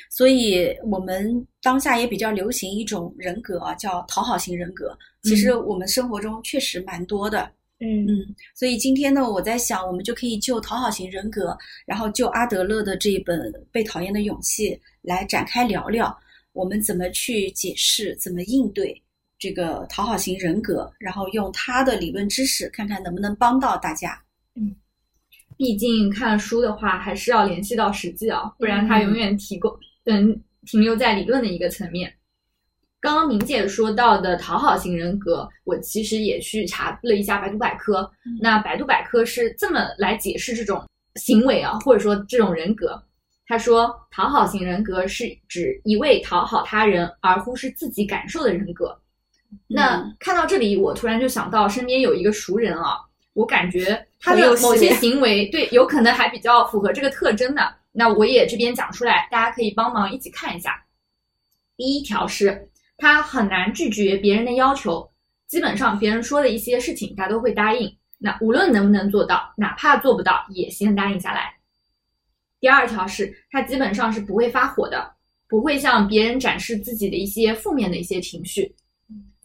[0.09, 4.97] 所以我们当下也比较流行一种人格啊，叫讨好型人格。
[5.23, 7.49] 其实我们生活中确实蛮多的。
[7.79, 13.39] 嗯嗯，所以今天呢，我在想，我们就可以就讨好型人格，然后就阿德勒的这一本
[13.71, 14.71] 《被讨厌的勇气》
[15.03, 16.17] 来展开聊聊，
[16.53, 18.99] 我们怎么去解释，怎么应对
[19.39, 24.19] 这个讨好型人格，然后用他的理论知识，看看能不能帮到大家。
[24.55, 24.75] 嗯
[25.57, 32.13] 毕竟看书的话，还是要联系到实际啊，不然它永远提供嗯停留在理论的一个层面。
[32.99, 38.07] 刚刚明姐说到的讨好型人格，我其实也去查了一下百度百科。
[38.39, 40.83] 那百度百科是这么来解释这种
[41.15, 43.01] 行为啊，或者说这种人格。
[43.47, 48.95] 他说，讨好型人格是指一味讨好他人而忽视自己感受的人格。
[49.67, 52.97] 那看到这里，我突然就想到身边有一个熟人啊，
[53.33, 57.75] 我感觉他的某些行为对有可能还比较符合这个特征的。
[57.91, 60.83] 那我也这边讲出来，大家可以帮忙一起看一下。
[61.75, 62.69] 第一条是。
[62.99, 65.07] 他很难拒绝别人的要求，
[65.45, 67.95] 基本上别人说的一些事情，他都会答应。
[68.17, 71.53] 那无论能不能做到，哪怕做不到，也先答应下来。
[72.59, 75.13] 第二条是他基本上是不会发火的，
[75.47, 78.73] 不会向别人展示自己的一些负面的一些情绪，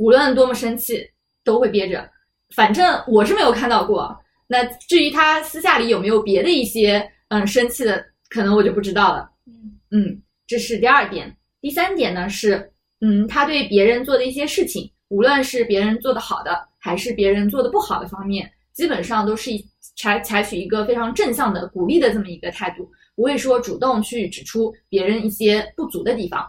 [0.03, 1.09] 无论多么生气
[1.45, 2.11] 都会憋着。
[2.57, 4.19] 反正我是没有看到过。
[4.49, 9.31] 那至于他私下里有没有别的一些嗯生气的，可能我就不知道了。
[9.93, 11.35] 嗯，这是第二点。
[11.61, 12.69] 第三点呢是。
[13.05, 19.51] 嗯，他对别人做的一些事情，无论是别人做的好的，还是别人做的不好的方面，基本上都是
[19.97, 26.49] 采采取一个非常正向的鼓励的这么一个态度，不会说主动去指出别人一些不足的地方。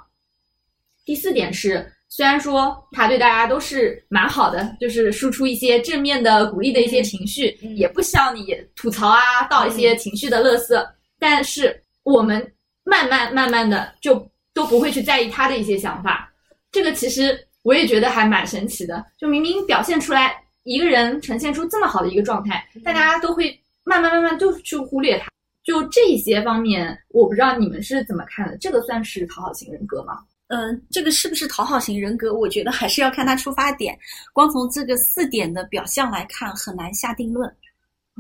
[1.06, 16.32] 第四点是，虽然说他对大家都是蛮好的，就是输出一些正面的鼓励的一些情绪，也不向你吐槽啊，倒一些情绪的乐色，但是我们慢慢慢慢的就都不会去在意他的一些想法。
[16.72, 25.32] 这个其实我也觉得还蛮神奇的，就明明表现出来一个人呈现出这么好的一个状态，大家都会慢慢慢慢就去忽略他。
[25.64, 28.56] 就这些方面，我不知道你们是怎么看的？
[28.60, 30.20] 这个算是讨好型人格吗？
[30.54, 32.32] 嗯，这个是不是讨好型人格？
[32.32, 33.98] 我觉得还是要看他出发点。
[34.34, 37.50] 光从这个四点的表象来看，很难下定论。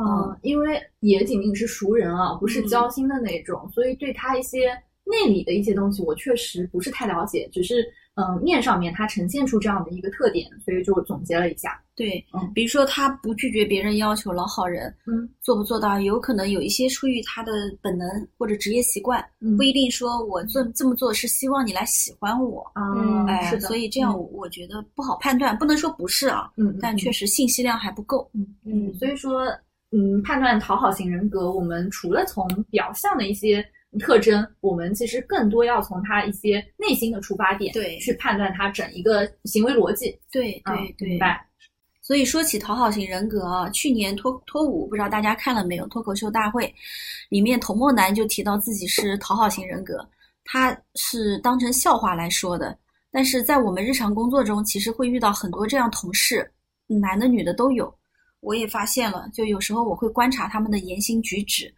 [0.01, 4.71] 嗯，因为也仅仅是熟人啊，不是交心的那种，所以对他一些
[5.03, 7.85] 内里的一些东西，我确实不是太了解，只是。
[8.15, 11.81] 嗯，面上面它呈现出这样的一个特点，所以就总结了一下。
[11.95, 29.45] 对，嗯，比如说他不拒绝别人要求，老好人，嗯，做不做到，有可能有一些出于他的本能或者职业习惯，嗯，不一定说我做这么做是希望你来喜欢我，嗯，哎，是的，所以这样我觉得不好判断，不能说不是啊，嗯，但确实信息量还不够，嗯嗯，所以说，
[29.91, 33.65] 嗯，判断讨好型人格，我们除了从表象的一些。
[33.99, 40.17] 特征，我们其实更多要从他一些内心的出发点，对，去判断他整一个行为逻辑。
[40.31, 41.45] 对对对，明白。
[42.01, 45.87] 所以说起讨好型人格啊，去年脱脱五不知道大家看了没有？
[45.87, 46.73] 脱口秀大会
[47.29, 50.05] 里面童墨男就提到自己是讨好型人格，
[50.43, 52.77] 他是当成笑话来说的。
[53.09, 56.51] 但是在我们日常工作中，其实会遇到很多这样同事，
[56.87, 57.93] 男的女的都有。
[58.41, 61.73] 我也发现了，就有时候我会观察他们的言行举止。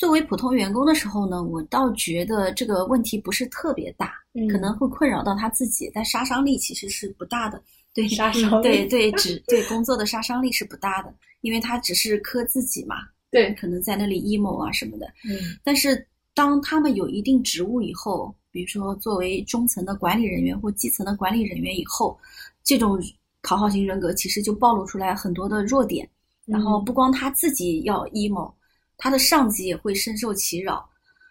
[0.00, 4.14] 作为普通员工的时候呢，我倒觉得这个问题不是特别大，
[4.50, 7.62] 可能会困扰到他自己，但杀伤力其实是不大的。
[7.92, 12.96] 对，杀伤力，对 对，只对工作的杀伤力是不大的，因为他只是磕自己嘛。
[13.30, 15.06] 对，可能在那里 emo 啊什么的。
[15.28, 22.18] 嗯，但是当他们有一定职务以后，比如说作为中层的管理人员或基层的管理人员以后，
[22.64, 22.98] 这种
[23.42, 26.08] 讨好型人格其实就暴露出来很多的弱点。
[26.46, 28.50] 然后不光他自己要 emo。
[29.00, 30.88] 他的上级也会深受其扰，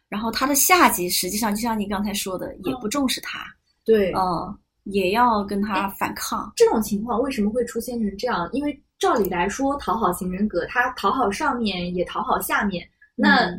[0.10, 3.46] 然后他的下级实际上就像你刚才说的，也不重视他，
[3.86, 6.52] 对，呃，也要跟他反抗。
[6.56, 8.50] 这种情况为什么会出现成这样？
[8.52, 13.50] 因为照理来说，讨好型人格他讨好上面也讨好下面，那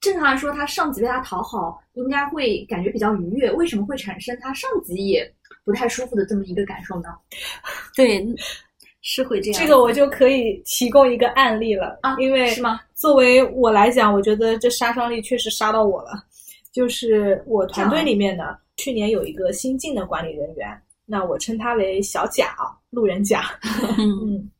[0.00, 3.50] 正常来说，他上级被他讨好，应该会感觉比较愉悦。
[3.52, 5.32] 为什么会产生他上级也
[5.64, 7.08] 不太舒服的这么一个感受呢？
[7.96, 8.26] 对。
[9.06, 12.80] 是会这样，这个我就可以提供一个案例了啊，因为是吗？
[13.04, 16.12] 作为我来讲，我觉得这杀伤力确实杀到我了。
[16.72, 20.66] 就是我团队里面呢，去年有一个新进的管理人员，
[21.04, 22.56] 那我称他为小贾，
[22.88, 23.60] 路人甲。
[24.00, 24.50] 嗯，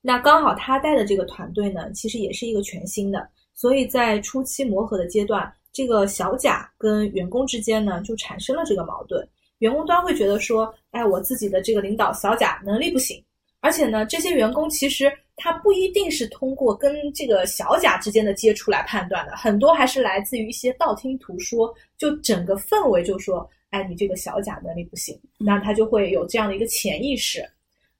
[0.00, 9.28] 那刚好他带的这个团队呢，其实也是一个全新的，所以在初期磨合的阶段，这个小贾跟员工之间呢，就产生了这个矛盾。
[9.58, 13.22] 员工端会觉得说，哎，我自己的这个领导小贾能力不行。
[13.60, 27.46] 而且呢，这些员工其实他不一定是通过跟这个小贾之间的接触来判断的，很多还是来自于一些道听途说，就整个氛围就说，哎，你这个小贾能力不行，那他就会有这样的一个潜意识。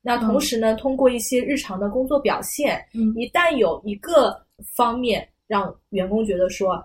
[0.00, 4.40] 那同时呢，通过一些日常的工作表现，嗯一旦有一个
[4.74, 6.82] 方面让员工觉得说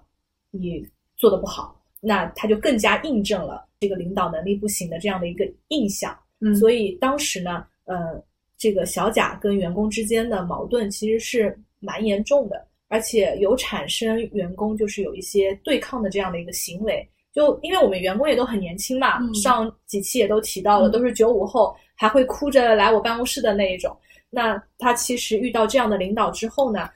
[0.49, 0.85] 你
[1.15, 6.17] 做的不好，那他就更加印证了这个领导能力不行的这样的一个印象。
[6.39, 8.21] 嗯所以当时呢，呃，
[8.61, 17.09] 这个小贾跟员工之间的矛盾其实是蛮严重的，而且有产生员工就是有一些对抗的这样的一个行为。
[17.33, 23.97] 就因为我们员工也都很年轻嘛，嗯上几期也都提到了，嗯都是九五后，还会哭着来我办公室的那一种。
[24.29, 26.87] 那他其实遇到这样的领导之后呢，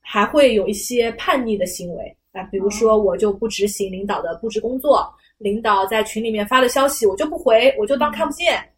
[0.00, 8.68] 还会有一些叛逆的行为啊，比如说我就不执行领导的布置工作，领导在群里面发的消息我就不回，我就当看不见，嗯、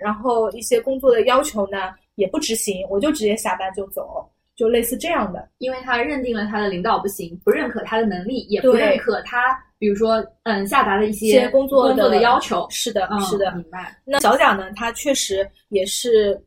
[0.00, 5.48] 然后一些工作的要求呢也不执行，我就直接下班就走，就类似这样的。
[5.58, 12.66] 因为他认定了他的领导不行，不认可他的能力，也不认可他，比如说嗯下达的一一些些工作工作的要求。
[12.70, 13.52] 是的，嗯是的。
[13.52, 13.96] 明白。
[14.04, 16.40] 那小贾呢，他确实也是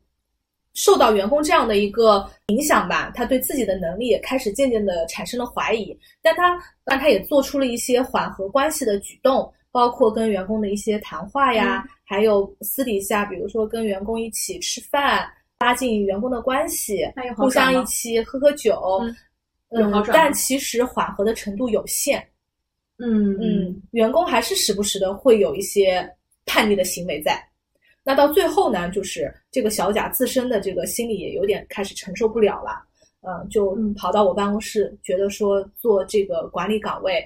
[0.73, 15.29] 受到员工这样的一个影响吧，他对自己的能力也开始渐渐的产生了怀疑，但他但他也做出了一些缓和关系的举动，包括跟员工的一些谈话呀，嗯还有私底下，比如说跟员工一起吃饭，
[15.59, 17.05] 拉近员工的关系
[17.37, 18.99] 互相一起喝喝酒，
[19.69, 22.19] 嗯但其实缓和的程度有限，
[22.97, 23.37] 嗯。
[23.39, 26.09] 嗯，员工还是时不时的会有一些
[26.47, 27.39] 叛逆的行为在。
[28.03, 32.81] 那到最后呢，就是这个小贾自身的这个心理也有点开始承受不了了，
[33.21, 33.93] 嗯、就嗯。
[33.93, 37.23] 跑到我办公室，觉得说做这个管理岗位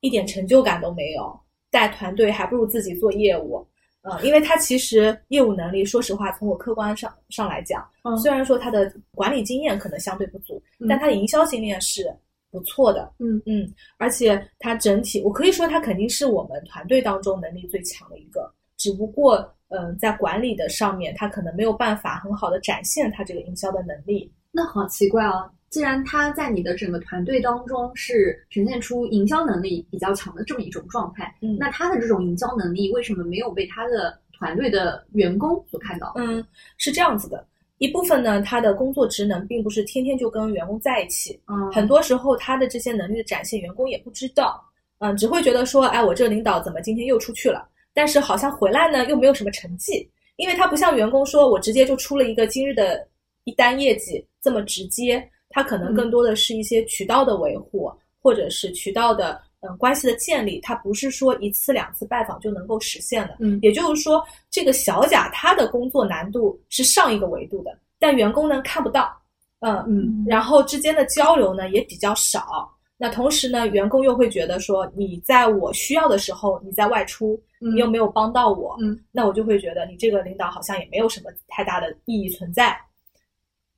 [0.00, 1.38] 一点成就感都没有，
[1.76, 3.62] 带团队还不如自己做业务。
[4.00, 12.10] 嗯，因为他其实业务能力，说实话，从我客观上上来讲，嗯虽然说他的管理经验可能相对不足，嗯但他的营销经验是
[12.50, 13.12] 不错的。
[13.18, 19.36] 嗯嗯，而且他整体，我可以说他肯定是我们团队当中能力最强的一个，只不过，
[19.68, 24.32] 嗯、在管理的上面，他可能没有办法很好的展现他这个营销的能力。
[24.56, 36.14] 那好奇怪哦，既然他在你的整个团队当中是呈现出营销能力比较强的这么一种状态，嗯那他的这种营销能力为什么没有被他的团队的员工所看到？
[36.16, 36.42] 嗯，
[36.78, 37.46] 是这样子的。
[37.76, 44.64] 一部分呢，他的工作职能并不是天天就跟员工在一起，嗯很多时候他的这些能力的展现，员工也不知道，
[45.00, 47.68] 嗯，只会觉得说，哎，我这个领导怎么今天又出去了？
[47.92, 53.06] 但是好像回来呢又没有什么成绩，因为他不像员工说我直接就出了一个今日的
[53.44, 63.38] 一单业绩这么直接，他可能更多的是一些渠道的维护，或者是渠道的嗯关系的建立，它不是说一次两次拜访就能够实现的。
[63.40, 69.20] 嗯也就是说，这个小贾他的工作难度是上一个维度的，但员工呢看不到，
[69.62, 72.72] 嗯，嗯然后之间的交流呢也比较少。
[72.98, 82.78] 那同时呢，员工又会觉得说，你在我需要的时候你在外出，嗯你又没有帮到我，嗯，那我就会觉得你这个领导好像也没有什么太大的意义存在。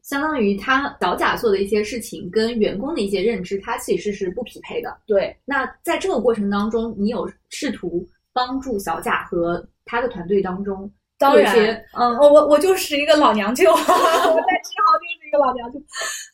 [0.09, 4.97] 相当于他小贾做的一些事情跟员工的一些认知，他其实是不匹配的。
[5.07, 15.79] 对，那在这个过程当中，你有试图帮助小贾和他的团队当中当然些嗯我我我就是一个老娘舅， 我在职行就是一个老娘舅。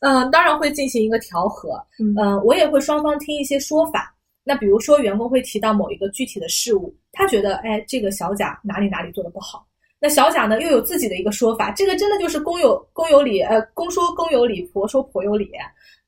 [0.02, 1.70] 嗯，当然会进行一个调和。
[1.98, 4.14] 嗯嗯，我也会双方听一些说法。
[4.44, 9.66] 那比如说，员工会提到某一个具体的事物，他觉得，哎，这个小贾哪里哪里做的不好。
[10.04, 15.50] 那小贾呢，又有自己的一个说法，这个真的就是公有公有理，呃，公说公有理，婆说婆有理。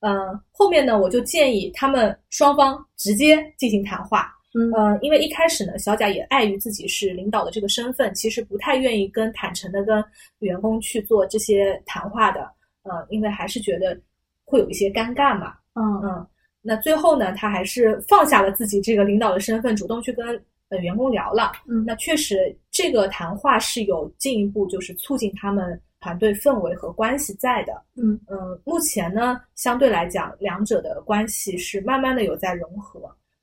[0.00, 4.30] 嗯，后面呢，我就建议他们双方直接进行谈话。
[4.54, 10.04] 嗯呃，因为一开始呢，小贾也碍于自己是领导的这个身份，其实不太愿意跟坦诚的跟
[10.40, 12.40] 员工去做这些谈话的。
[12.82, 13.98] 呃，因为还是觉得
[14.44, 15.54] 会有一些尴尬嘛。
[15.72, 16.26] 嗯嗯，
[16.61, 21.52] 那最后呢，他还是放下了自己这个领导的身份，主动去跟呃员工聊了。
[21.68, 27.72] 嗯那确实这个谈话是有进一步就是促进他们团队氛围和关系在的。
[27.96, 33.00] 嗯嗯，目前呢，相对来讲，两者的关系是慢慢的有在融合。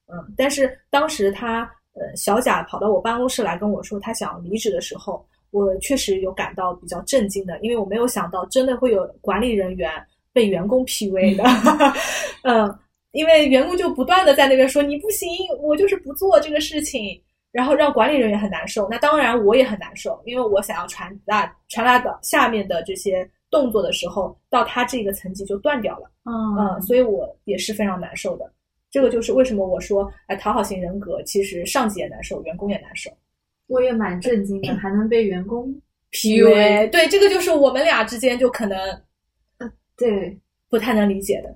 [0.07, 9.91] 嗯，但是当时他呃小贾跑到我办公室来跟我说他想离职的时候，我确实有感到比较震惊的，因为我没有想到真的会有管理人员
[10.31, 11.43] 被员工 PUA 的。
[12.43, 12.79] 嗯，
[13.13, 15.29] 因为员工就不断的在那边说你不行，
[15.61, 17.19] 我就是不做这个事情。
[17.53, 26.09] 然后让管理人员很难受，那当然我也很难受，因为我想要传达传达到下面的这些动作的时候，到他这个层级就断掉了。
[26.25, 28.53] 嗯，嗯所以我也是非常难受的。
[28.89, 33.11] 这个就是为什么我说，哎，讨好型人格其实上级也难受，员工也难受。
[33.67, 35.71] 我也蛮震惊的，还能被员工
[36.11, 38.79] PUA，对，这个就是我们俩之间就可能
[39.95, 40.35] 对，
[40.71, 41.53] 不太能理解的。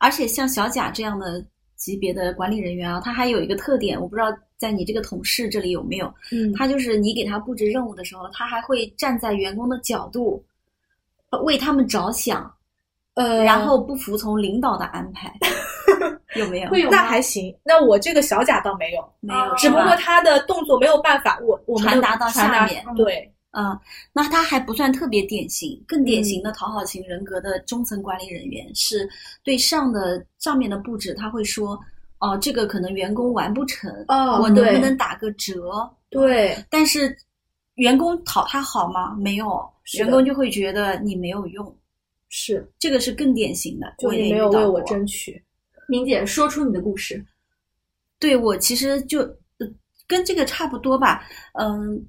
[0.00, 1.44] 而且像小贾这样的
[1.76, 10.42] 级别的管理人员啊，他还有一个特点，我不知道在你这个同事这里有没有，嗯，他就是你给他布置任务的时候，他还会站在员工的角度，
[11.30, 12.52] 呃为他们着想，
[13.14, 15.32] 呃，然后不服从领导的安排，
[16.36, 16.64] 有没有？
[16.64, 17.54] 那会有那还行。
[17.62, 23.80] 那我这个小贾倒没有，没有，只不过他的动作没有办法，我我们传达到下面对，啊、
[24.12, 29.08] 那他还不算特别典型，更典型的讨好型人格的中层管理人员是
[29.42, 31.78] 对上的上面的布置，他会说，
[32.20, 35.90] 哦，这个可能员工完不成，哦我能不能打个折？
[36.08, 37.16] 对，但是
[37.74, 39.16] 员工讨他好吗？
[39.16, 41.76] 没有，员工就会觉得你没有用，
[42.28, 45.42] 是，这个是更典型的，就我也你没有为我争取。
[45.88, 47.24] 明姐说出你的故事。
[48.20, 49.20] 对我其实就、
[49.58, 49.66] 呃
[50.06, 51.24] 跟这个差不多吧，
[51.54, 52.04] 嗯，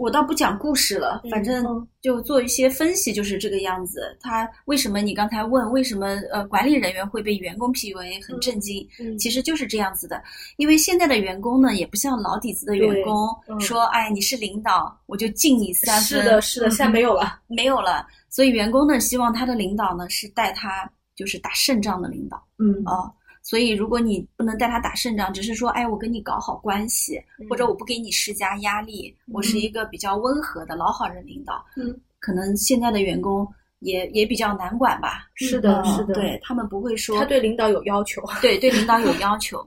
[0.00, 4.16] 我倒不讲故事了，反正嗯就做一些分析，就是这个样子。
[4.20, 8.86] 他为什么你刚才问为什么呃管理人员会被员工 PUA 很震惊？
[9.00, 10.22] 嗯其实就是这样子的，
[10.56, 16.04] 因为现在的员工呢，也不像老底子的员工嗯说，哎，你是领导，我就敬你三分。
[16.04, 17.40] 是的，是的，嗯现在没有了。
[17.48, 22.42] 没有了，所以员工呢，希望他的领导呢是带他就是打胜仗的领导。
[22.58, 23.10] 嗯哦，
[23.46, 33.46] 所以如果你不能带他打胜仗，只是说，哎，我跟你搞好关系，嗯或者我不给你施加压力，我是一个比较温和的老好人领导，嗯，可能现在的员工
[33.80, 35.28] 也也比较难管吧。
[35.34, 38.22] 是的，嗯是的，对他们不会说，他对领导有要求。
[38.40, 39.62] 对对领导有要求，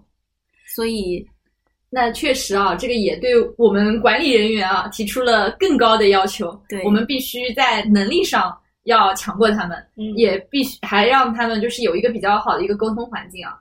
[0.75, 1.23] 所以
[1.91, 6.59] 那确实啊，这个也对我们管理人员啊提出了更高的要求。
[6.67, 13.55] 对我们必须在能力上要强过他们，嗯也必须还让他们就是有一个比较好的一个沟通环境啊。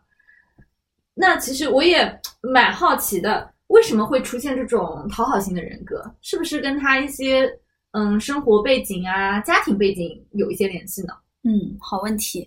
[1.18, 6.04] 那其实我也蛮好奇的，为什么会出现这种讨好型的人格？
[6.20, 7.50] 是不是跟他一些
[7.92, 11.14] 嗯生活背景啊、家庭背景有一些联系呢？
[11.44, 12.46] 嗯，好问题。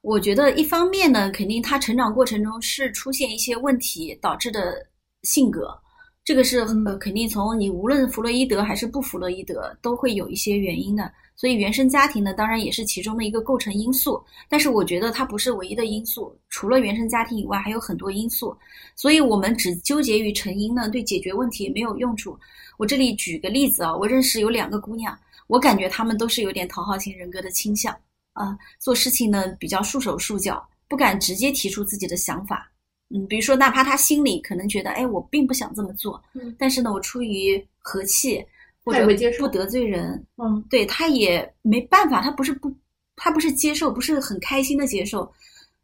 [0.00, 4.86] 我觉得一方面呢，肯定他成长过程中是出现一些问题导致的
[5.22, 5.76] 性格，
[6.24, 11.12] 这个是呃肯定从你无论弗洛伊德还是不弗洛伊德都会有一些原因的。
[11.36, 14.24] 所以原生家庭呢，当然也是其中的一个构成因素。
[14.48, 18.56] 但是我觉得它不是唯一的因素，除了原生家庭以外，还有很多因素。
[18.94, 22.38] 所以我们只纠结于成因呢，对解决问题没有用处。
[22.78, 25.18] 我这里举个例子啊，我认识有两个姑娘，
[25.48, 27.94] 我感觉她们都是有点讨好型人格的倾向。
[28.32, 32.70] 啊，做事情呢比较束手束脚，不敢直接提出自己的想法。
[33.10, 38.44] 嗯，比如说，哪怕他心里可能觉得，哎，我并不想这么做，嗯但是呢，我出于和气
[38.82, 39.06] 或者
[39.38, 42.74] 不得罪人，嗯，对他也没办法，他不是不，
[43.14, 45.30] 他不是接受，不是很开心的接受，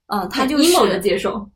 [0.06, 1.48] 呃，他就是接受，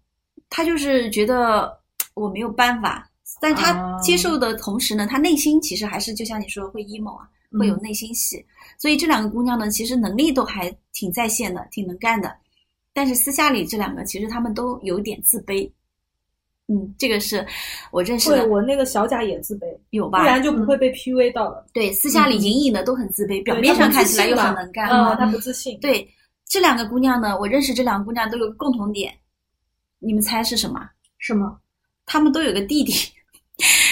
[0.50, 1.76] 他就是觉得
[2.14, 3.10] 我没有办法，
[3.40, 8.44] 但他啊接受的同时呢，他内心其实还是就像你说会 emo 啊，会有嗯内心戏。
[8.78, 12.34] 所以这两个姑娘呢，其实能力都还挺在线的，挺能干的。
[12.94, 15.70] 但是私下里这两个其实他们都有点自卑。
[16.66, 17.46] 嗯，这个是
[17.90, 20.20] 我认识对的，我那个小贾也自卑，有吧？
[20.20, 21.66] 不然就不会被 PUA 到了。
[21.74, 24.88] 对，私下里嗯隐隐的都很自卑，表面上看起来又很能干。
[24.88, 25.78] 嗯，他不自信。
[25.80, 26.08] 对，
[26.48, 29.12] 这两个姑娘呢，我认识这两个姑娘都有共同点，
[29.98, 30.88] 你们猜是什么？
[31.18, 31.58] 什么？
[32.06, 32.94] 她们都有个弟弟。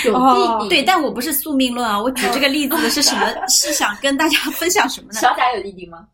[0.06, 3.26] 有哦弟弟，对，但我不是宿命论啊，我举这个例子是什么？
[3.48, 5.20] 是想跟大家分享什么呢？
[5.20, 6.08] 小贾有弟弟吗？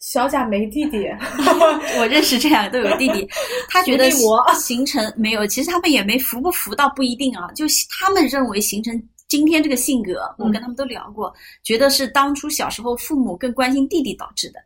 [0.00, 1.06] 小贾没弟弟，
[2.00, 3.28] 我认识这两个都有弟弟，
[3.68, 4.10] 他觉得
[4.54, 11.32] 形成没有，其实他们也没服不服倒不一定啊，就他们认为形成今天这个性格，我跟他们都聊过，
[11.62, 14.58] 觉得是当初小时候父母更关心弟弟导致的。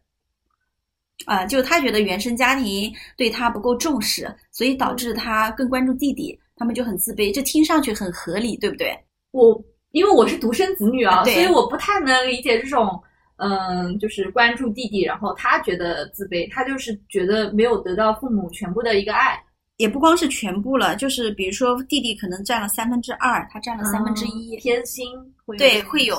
[1.26, 7.32] 啊、就他觉得原生家庭对他不够重视，所以导致他更关注弟弟，他们就很自卑。
[7.32, 8.97] 这听上去很合理，对不对？
[9.30, 9.61] 我
[9.93, 13.01] 因为我是独生子女啊，对所以我不太能理解这种，
[13.37, 19.43] 嗯，就是关注弟弟，然后他觉得自卑，他就是觉得没有得到父母全部的一个爱，
[19.78, 25.09] 也不光是全部了，就是比如说弟弟可能占了三分之二，他占了三分之一，嗯偏心，
[25.45, 26.16] 会对会有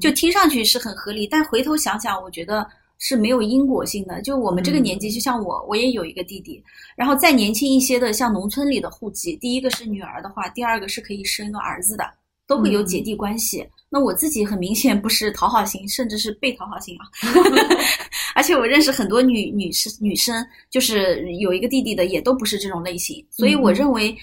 [0.00, 2.66] 就听上去是很合理，但回头想想，我觉得
[2.98, 4.20] 是没有因果性的。
[4.22, 6.60] 就我们这个嗯年纪，就像我，我也有一个弟弟，
[6.96, 12.04] 然后再年轻一些的，像农村里的户籍，第一个是女儿的话，第二个是可以生个儿子的，
[12.46, 13.66] 都会有姐弟关系。
[13.88, 17.06] 那我自己很明显不是讨好型，甚至是被讨好型啊。
[18.34, 23.24] 而且我认识很多女女生女生，就是有一个弟弟的，也都不是这种类型。
[23.30, 24.14] 所以我嗯认为，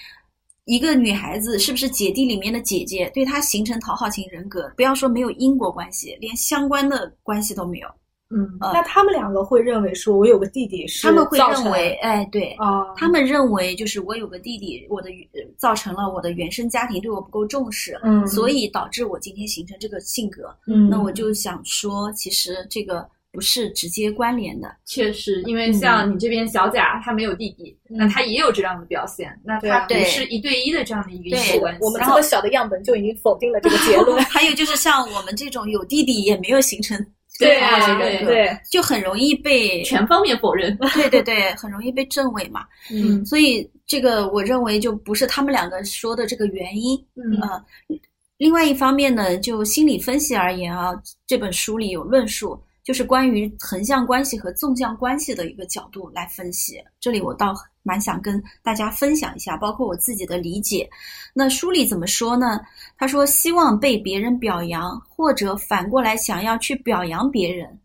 [0.66, 7.88] 一个女孩子是不是姐弟里面的姐姐，对她形成讨好型人格，不要说没有因果关系，连相关的关系都没有。
[8.34, 20.54] 嗯呃那他们两个会认为说我有个弟弟是他们会认为，哎，对，啊，他们认为就是我有个弟弟，我的呃造成了我的原生家庭对我不够重视，嗯所以导致我今天形成这个性格。
[20.66, 24.68] 嗯，那我就想说，其实这个不是直接关联的。
[24.84, 31.80] 确实，因为像你这边小贾他没有弟弟，嗯那他也有这样的表现，那他不是一对一的这样的一个对因果关系。
[31.84, 34.22] 我们这么小的样本就已经否定了这个结论。
[34.26, 36.98] 还有就是像我们这种有弟弟也没有形成
[37.38, 37.58] 对
[37.98, 40.76] 对，对，就很容易被全方面否认。
[40.94, 42.64] 对对对，很容易被证伪嘛。
[42.90, 46.96] 嗯所以这个我认为就不是他们两个说的这个原因。
[47.16, 47.64] 嗯呃，
[48.36, 50.92] 另外一方面呢，就心理分析而言啊，
[51.26, 56.80] 这本书里有论述，就是关于横向关系和纵向关系的一个角度来分析。
[57.00, 57.52] 这里我倒
[57.84, 60.90] 蛮想跟大家分享一下，包括我自己的理解。
[61.32, 62.60] 那书里怎么说呢？
[62.98, 67.78] 他说希望被别人表扬，或者反过来想要去表扬别人。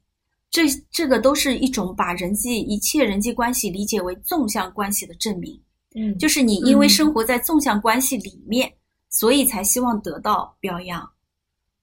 [0.49, 5.59] 这这个都是一种把人际一切人际关系理解为纵向关系的证明。
[5.95, 8.71] 嗯就是你因为嗯生活在纵向关系里面，
[9.09, 11.07] 所以才希望得到表扬。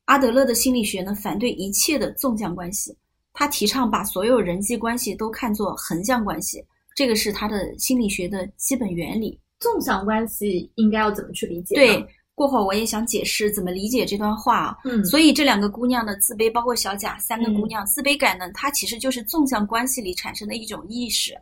[0.06, 2.96] 阿德勒的心理学呢，反对一切的纵向关系，
[3.32, 6.64] 他提倡把所有人际关系都看作横向关系，
[6.96, 9.38] 这个是他的心理学的基本原理。
[9.60, 11.74] 纵向关系应该要怎么去理解？
[11.74, 14.76] 对，，过会儿我也想解释怎么理解这段话啊。
[14.84, 21.34] 嗯，所以这两个姑娘的自卑，包括小贾三个姑嗯娘、自卑感呢，它其实就是纵向关系里产生的一种意识。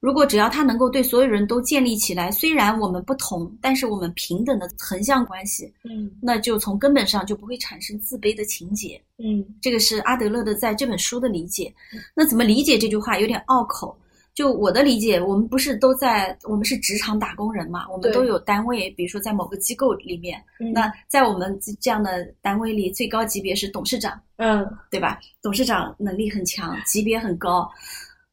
[0.00, 9.00] 如果只要它能够对所有人都建立起来，虽然我们不同，但是我们平等的横向关系，嗯那就从根本上就不会产生自卑的情节。
[9.18, 11.72] 嗯这个是阿德勒的在这本书的理解。
[12.14, 13.96] 那怎么理解这句话有点拗口。
[14.36, 25.18] 就我的理解，我们不是都在，我们是职场打工人嘛，我们都有单位，比如说在某个机构里面，嗯那在我们这样的单位里，最高级别是董事长，嗯对吧？
[25.40, 27.66] 董事长能力很强，级别很高，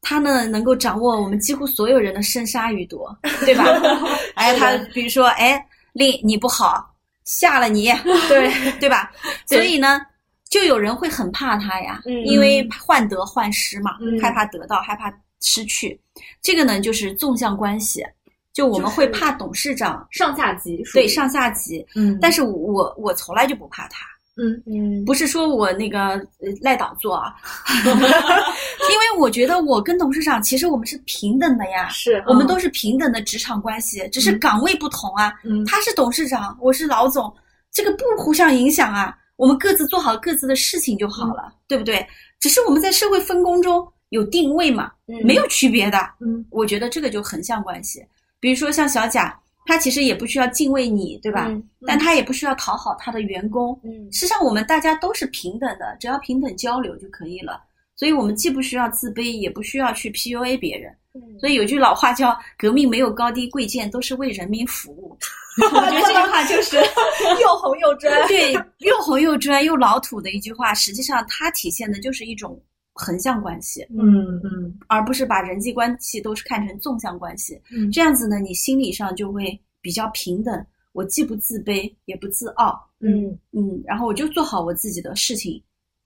[0.01, 3.63] 他呢能够掌握我们几乎所有人的生杀予夺，对吧？
[4.35, 6.93] 哎，他比如说，哎，令你不好，
[7.23, 7.89] 下了你，
[8.27, 9.09] 对对吧？
[9.47, 10.01] 对所以呢，
[10.49, 15.09] 就有人会很怕他呀，嗯因为患得患失嘛，嗯害怕得到，害怕
[15.43, 15.99] 失去。
[16.41, 18.03] 这个呢，就是纵向关系，
[18.51, 24.05] 就我们会怕董事长，上下级对上下级，嗯，但是我我从来就不怕他。
[24.35, 25.99] 嗯嗯不是说我那个
[26.39, 27.35] 呃赖倒做啊，
[27.85, 35.31] 因为我觉得我跟董事长其实我们是平等的呀，是我们都是平等的职场关系，只是嗯岗位不同啊。
[35.43, 37.31] 嗯他是董事长，我是老总，
[37.71, 42.03] 这个不互相影响啊，我们各自做好各自的事情就好了，嗯对不对？
[42.39, 45.97] 只是我们在社会分工中有定位嘛，嗯没有区别的。
[46.19, 48.05] 嗯我觉得这个就横向关系。
[48.39, 49.35] 比如说像小贾，
[49.65, 51.47] 他其实也不需要敬畏你，对吧？
[51.49, 53.77] 嗯但他也不需要讨好他的员工。
[53.83, 57.59] 嗯实际上，我们大家都是平等的，只要平等交流就可以了。
[57.95, 60.93] 所以，我们既不需要自卑，也不需要去 PUA 别人。
[61.39, 65.15] 所以有句老话叫“革命没有高低贵贱，都是为人民服务
[65.61, 66.77] ”。我觉得这句话就是
[67.39, 68.27] 又红又 专。
[68.27, 70.73] 对又红又专又老土的一句话。
[70.73, 72.59] 实际上，它体现的就是一种
[72.93, 77.59] 横向关系，嗯嗯而不是把人际关系都是看成纵向关系。
[77.71, 80.65] 嗯这样子呢，你心理上就会比较平等。
[80.93, 85.59] 我既不自卑，也不自傲，嗯嗯，然后我就做好我自己的事情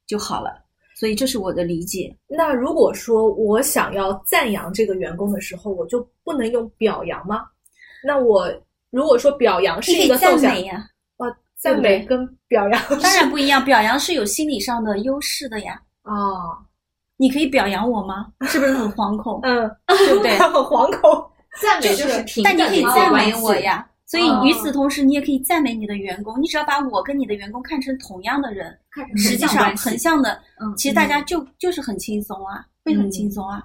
[0.05, 0.63] 就好了。
[0.95, 2.15] 所以这是我的理解。
[2.25, 7.45] 那如果说我想要赞扬这个员工的时候，我就不能用表扬吗？
[8.01, 8.49] 那我
[8.89, 13.63] 如果说表扬是一个纵向美，呀，哦，赞美跟表扬当然不一样。
[13.65, 15.81] 表扬是有心理上的优势的呀。
[16.03, 16.57] 哦，
[17.17, 18.27] 你可以表扬我吗？
[18.47, 19.39] 是不是很惶恐？
[19.43, 20.37] 嗯，对不对？
[20.39, 21.29] 很惶恐，
[21.61, 23.87] 赞美就是就是平但你可以赞美我呀。
[24.05, 26.41] 所以哦与此同时，你也可以赞美你的员工。
[26.41, 33.61] 你只要把我跟你的员工看成同样的人，看成实际上横向的，嗯其实大家就就是很轻松啊，会很嗯轻松啊，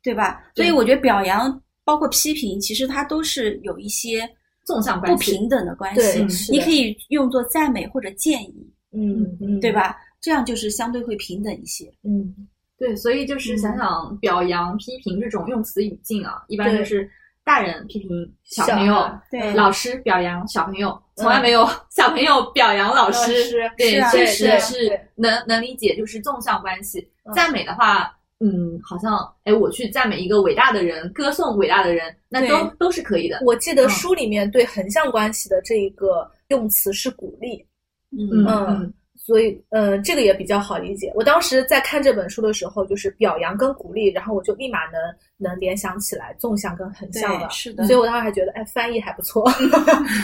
[0.00, 0.44] 对吧？
[0.54, 4.30] 所以我觉得表扬包括批评，其实它都是有一些
[4.64, 6.52] 纵向不平等的关系。
[6.52, 9.72] 你可以用作赞美或者建议，嗯嗯，对？
[9.72, 9.96] 吧？
[10.20, 11.92] 这样就是相对会平等一些。
[12.04, 12.32] 嗯
[12.78, 17.08] 对，所以就是想想表扬、批评这种用词语境啊，一般对就是
[17.44, 18.10] 大人批评
[18.42, 23.44] 小小朋友，对老师表扬小朋友，从来没有小朋友表扬老老师。
[23.44, 27.00] 师对，确实是能能理解，就是纵向关系。
[27.24, 33.38] 嗯赞美的话，嗯，好像哎，我去赞美一个伟大的人，歌颂伟大的人，那都都是可以的。
[33.46, 37.64] 我记得嗯书里面对横向关系的这一个用词是鼓励，
[38.10, 38.94] 嗯嗯嗯
[39.26, 41.10] 所以呃，这个也比较好理解。
[41.14, 45.00] 我当时在看这本书的时候，就是表扬跟鼓励，然后我就立马能
[45.38, 47.98] 能联想起来纵向跟横向的，，是的所以。
[47.98, 49.50] 我当时还觉得，哎，翻译还不错。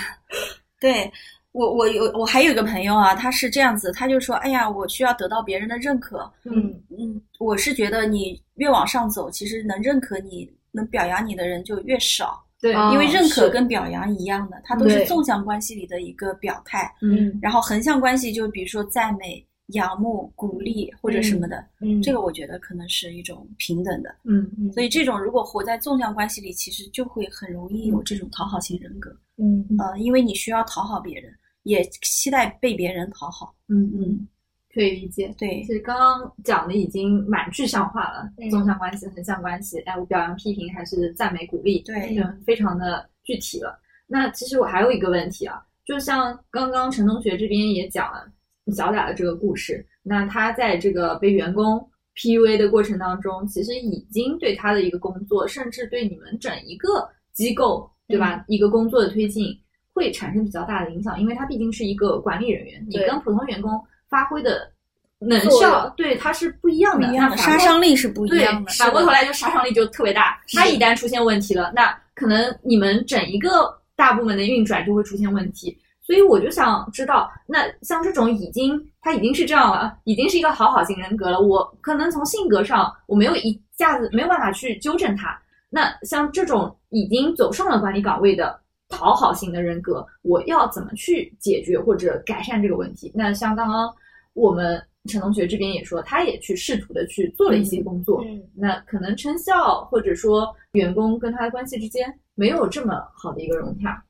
[0.79, 1.11] 对
[1.53, 6.31] 我，我有我还有一个朋友啊，他是这样子，他就说，哎呀，我需要得到别人的认可。
[6.45, 16.93] 嗯嗯，我是觉得你越往上走，其实能认可你、能表扬你的人就越少，对，啊因为认可跟表扬一样的，它都是纵向关系里的一个表态。
[17.01, 24.15] 嗯然后横向关系就比如说赞美，仰慕、鼓励或者什么的，嗯，这个我觉得可能是一种平等的。
[24.25, 29.11] 嗯嗯所以这种如果活在纵向关系里，其实就会很容易有这种讨好型人格。
[29.39, 31.33] 嗯呃，因为你需要讨好别人，
[31.63, 33.55] 也期待被别人讨好。
[33.69, 34.29] 嗯嗯，
[34.73, 35.35] 可以理解。
[35.39, 43.79] 对其实刚刚讲的已经蛮具象化了，嗯纵向关系、横向关系，哎，我表扬、批评还是赞美、鼓励，对就非常的具体了。
[44.07, 48.27] 那其实我还有一个问题啊，就像刚刚陈同学这边也讲了
[48.73, 51.85] 小贾的这个故事，那他在这个被员工
[52.17, 58.37] PUA 的过程当中，其实已经对他的一个工作，甚至对你们整一个机构，对吧？
[58.37, 59.57] 嗯一个工作的推进
[59.93, 63.81] 会产生比较大的影响，因为他毕竟是一个管理人员，你跟普通员工
[64.11, 64.71] 发挥的
[65.19, 68.71] 能效对它是不一样的，样的杀伤力是不一样的。
[68.73, 70.39] 反过头来就杀伤力就特别大。
[70.47, 75.79] 是他一旦出现问题了，那可能你们整一个大部门的运转就会出现问题。
[76.03, 85.39] 所以我就想知道，那像这种已经他已经是这样了，已经是一个好好型人格了，我可能从性格上我没有一下子没有办法去纠正他。
[85.69, 88.59] 那像这种已经走上了管理岗位的
[88.91, 93.11] 讨好型的人格，我要怎么去解决或者改善这个问题？
[93.15, 93.91] 那像刚刚
[94.35, 104.05] 我们陈同学这边也说，他也去试图的去做了一些工作，嗯那可能成效或者说员工跟他的关系之间没有这么好的一个融洽。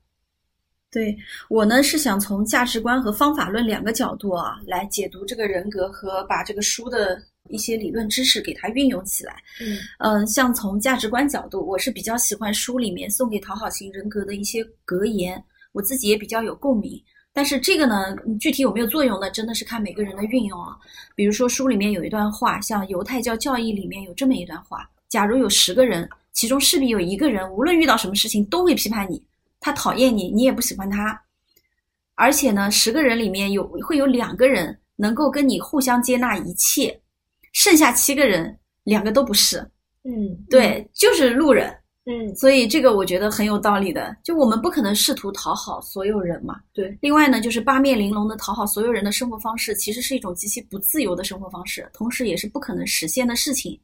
[0.91, 1.15] 对
[1.47, 7.17] 我呢是想从价值观和方法论两个角度啊来解读这个人格和把这个书的
[7.51, 9.35] 一些理论知识给它运用起来。
[9.61, 17.01] 嗯嗯，像从价值观角度，我是比较喜欢书里面送给讨好型人格的一些格言，我自己也比较有共鸣。
[17.33, 19.29] 但是这个呢，嗯具体有没有作用呢？
[19.31, 20.75] 真的是看每个人的运用啊。
[21.15, 29.23] 比如说书里面有一段话，像犹太教教义里面有这么一段话：假如有十个人，其中势必有一个人，无论遇到什么事情都会批判你，
[29.61, 31.21] 他讨厌你，你也不喜欢他。
[32.15, 36.99] 而且呢，十个人里面有会有两个人能够跟你互相接纳一切，
[37.53, 39.59] 剩下七个人两个都不是。
[40.03, 41.75] 嗯对，就是路人。
[42.05, 44.17] 嗯所以这个我觉得很有道理的。
[44.23, 46.59] 就我们不可能试图讨好所有人嘛。
[46.73, 46.97] 对。
[46.99, 53.79] 另外呢，就是八面玲珑的讨好所有人的生活方式，其实是一种极其不自由的生活方式，同时也是不可能实现的事情。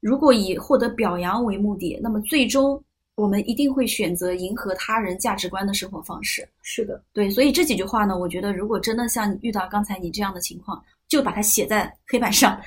[0.00, 2.80] 如果以获得表扬为目的，那么最终
[3.14, 6.46] 我们一定会选择迎合他人价值观的生活方式。
[6.60, 12.60] 是的，对，所以这几句话呢，我觉得如果真的像遇到刚才你这样的情况，就把它写在黑板上，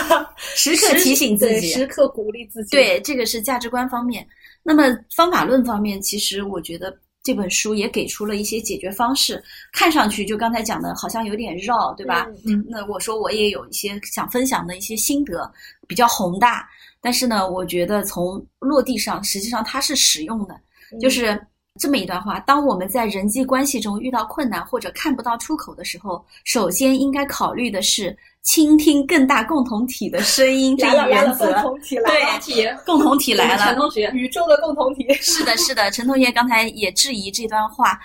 [0.36, 2.70] 时刻提醒自对己，时刻鼓励自己。
[2.70, 4.26] 对，这个是价值观方面。
[4.62, 4.84] 那么
[5.14, 9.42] 方法论方面，其实我觉得这本书也给出了一些解决方式。
[9.72, 12.26] 看上去就刚才讲的，好像有点绕，对吧？
[12.44, 15.50] 嗯那我说我也有一些想分享的一些心得，
[15.86, 16.68] 比较宏大，
[17.00, 20.54] 但是呢，我觉得从落地上，实际上它是实用的。
[20.92, 21.40] 嗯就是
[21.78, 31.62] 这么一段话：当我们在人际关系中遇到困难或者看不到出口的时候，首先应该考虑的是倾听更大共同体的声音这一原则共。
[31.62, 35.06] 同体来对了，对共同体来了陈，同学，宇宙的共同体。
[35.14, 37.98] 是的，是的，陈同学刚才也质疑这段话，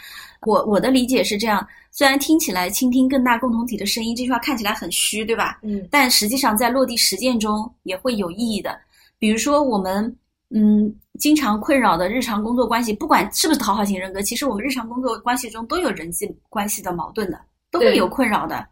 [0.45, 5.59] 我我的理解是这样：虽然听起来倾听更大共同体的声音这句话看起来很虚，对吧？
[5.61, 8.77] 嗯但实际上在落地实践中也会有意义的。
[9.19, 10.13] 比如说我们
[10.53, 17.39] 嗯经常困扰的日常工作关系，不管是不是讨好型人格，其实我们日常工作关系中都有人际关系的矛盾的，
[17.69, 18.67] 都会有困扰的，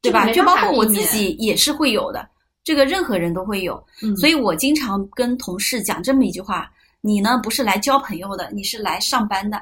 [0.00, 0.30] 对吧？
[0.32, 2.28] 就包括我自己也是会有的，
[2.64, 3.82] 这个任何人都会有。
[4.02, 6.70] 嗯所以我经常跟同事讲这么一句话：
[7.00, 9.60] 你呢不是来交朋友的，你是来上班的。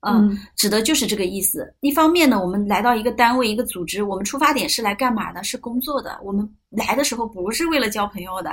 [0.00, 1.74] 嗯，嗯指的就是这个意思。
[1.80, 5.42] 一方面呢，我们来到一个单位、一个组织，我们出发点是来干嘛的？
[5.42, 6.20] 是工作的。
[6.22, 8.50] 我们来的时候不是为了交朋友的，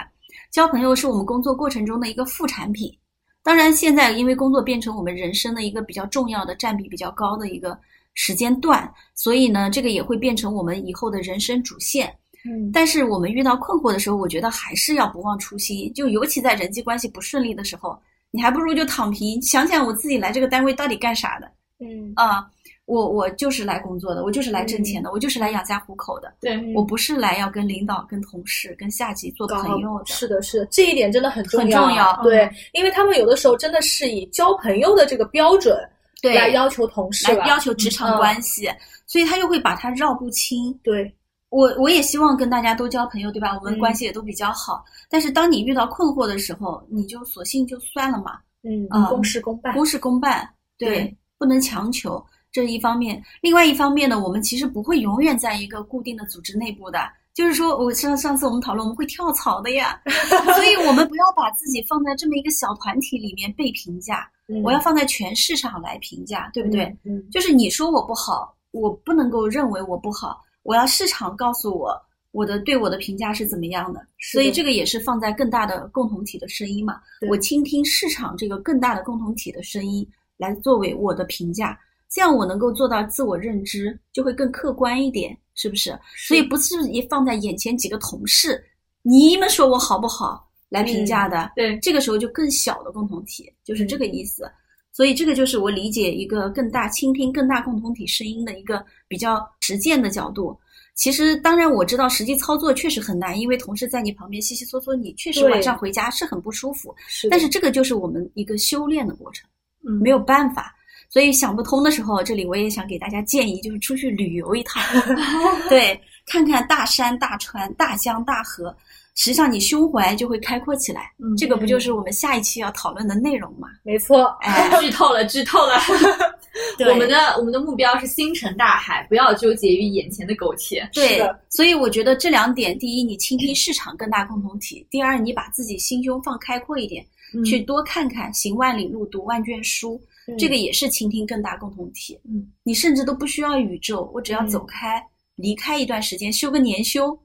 [0.53, 2.95] 交朋友是我们工作过程中的一个副产品。
[3.41, 7.75] 当然，现在因为工作变成我们人生的一个比较重要的、占比比较高的一个
[8.13, 12.15] 时间段，所以呢，这个也会变成我们以后的人生主线。
[12.45, 17.99] 嗯但是我们遇到困惑的时候，我觉得还是要不忘初心，就尤其在人际关系不顺利的时候，
[18.29, 22.47] 你还不如就躺平，想想我自己来这个单位到底干啥的嗯啊？
[22.85, 30.05] 我我就是来工作的，我就是来挣钱的，我就是来养家糊口的，对，我不是来要跟领导、跟同事、跟下级做朋友的。
[30.05, 31.87] 是的，是的，这一点真的很重很要。
[31.87, 35.77] 重要对，因为他们有的时候真的是以交朋友的这个标准
[36.21, 38.69] 对，来要求同事来要求职场嗯关系，
[39.07, 40.73] 所以他又会把它绕不清。
[40.83, 41.13] 对，
[41.49, 43.57] 我我也希望跟大家都交朋友，对吧？
[43.57, 44.83] 我们嗯关系也都比较好。
[45.09, 49.73] 但是当你遇到困惑的时候，你就索性就算了嘛，嗯啊公事公办。
[49.73, 52.23] 公事公办，对，对不能强求。
[52.53, 56.99] 这是一方面，另外一方面呢，我们其实不会永远在一个固定的组织内部的。
[57.33, 59.99] 就是说，我上上次我们讨论，我们会跳槽的呀，
[60.55, 66.83] 所以我们不要把自己放在这么一个小团体里面被评价，嗯我要放在全市场来评价，对不对？？
[67.03, 71.99] 嗯就是你说我不好，我不能够认为我不好，我要市场告诉我
[72.33, 77.01] 我的对我的评价是怎么样的，所以这个也是放在更大的共同体的声音嘛。
[77.27, 81.75] 我倾听市场这个更大的共同体的声音，来作为我的评价，
[82.13, 85.97] 这样我能够做到自我认知，就会更客观一点，是不是？
[86.27, 88.63] 所以不是也放在眼前几个同事，
[89.01, 94.43] 你们说我好不好来评价的，对，这个时候就更小的共同体，就是嗯这个意思。
[94.91, 100.55] 所以这个就是我理解一个更大倾听更大共同体声音的一个比较实践的角度。
[100.93, 106.93] 其实，当然我知道实际操作确实很难，因为同事在你旁边悉悉嗦嗦，你确实晚上回家是很不舒服。
[107.07, 109.49] 是但是这个就是我们一个修炼的过程，
[109.87, 110.75] 嗯没有办法。
[111.13, 114.81] 所以想不通的时候，这里我也想给大家建议，就是出去旅游一趟，
[115.69, 118.75] 对，看看大山、大川、大江、大河，
[119.13, 121.11] 实际上你胸怀就会开阔起来。
[121.23, 123.67] 嗯这个不就是我们下一期要讨论的内容吗？
[123.83, 125.79] 没错，哎， 剧透了，剧透了。
[126.79, 130.89] 对我们的我们的目标是星辰大海，不要纠结于眼前的苟且。
[130.93, 137.05] 对，所以我觉得这两点，第一，你倾听市场更大共同体；第二，你把自己心胸放开阔一点，
[137.35, 142.19] 嗯去多看看，行万里路，读万卷书，嗯这个也是倾听更大共同体。
[142.23, 145.03] 嗯，你甚至都不需要宇宙，我只要走开，
[145.35, 147.17] 离开一段时间，休个年休，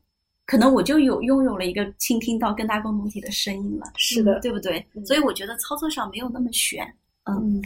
[0.47, 4.85] 可能我就有拥有了一个倾听到更大共同体的声音了，是的，对不对？
[4.95, 6.85] 嗯所以我觉得操作上没有那么悬。
[7.25, 7.63] 嗯，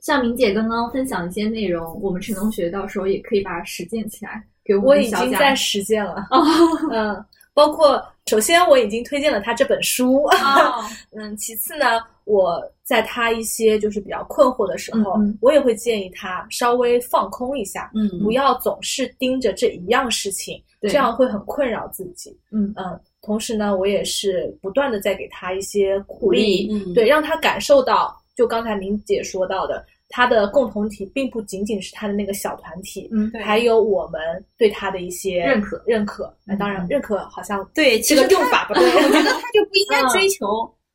[0.00, 6.26] 像明姐刚刚分享一些内容，我们陈同学到时候也可以把它实践起来，给我我已经在实践了。
[6.30, 6.44] 哦
[6.92, 7.24] 嗯，
[7.54, 10.84] 包括首先我已经推荐了他这本书，哦，
[11.16, 15.38] 嗯，其次呢，我在他一些就是比较困惑的时候，嗯嗯。
[15.40, 18.08] 我也会建议他稍微放空一下，嗯。
[18.22, 20.90] 不要总是盯着这一样事情，对。
[20.90, 22.36] 这样会很困扰自己。
[22.50, 22.72] 嗯。
[22.76, 26.94] 嗯，同时呢，我也是不断的在给他一些鼓鼓励嗯。
[26.94, 34.20] 对，让他感受到，就刚才明姐说到的，他的共同体并不仅仅是他的那个小团体，嗯，还有我们
[34.58, 35.82] 对他的一些认可。
[35.86, 36.34] 认可。
[36.44, 40.08] 那当然嗯，认可好像对，其实这个用法不对，我觉得他就不应该嗯。
[40.08, 40.46] 追求，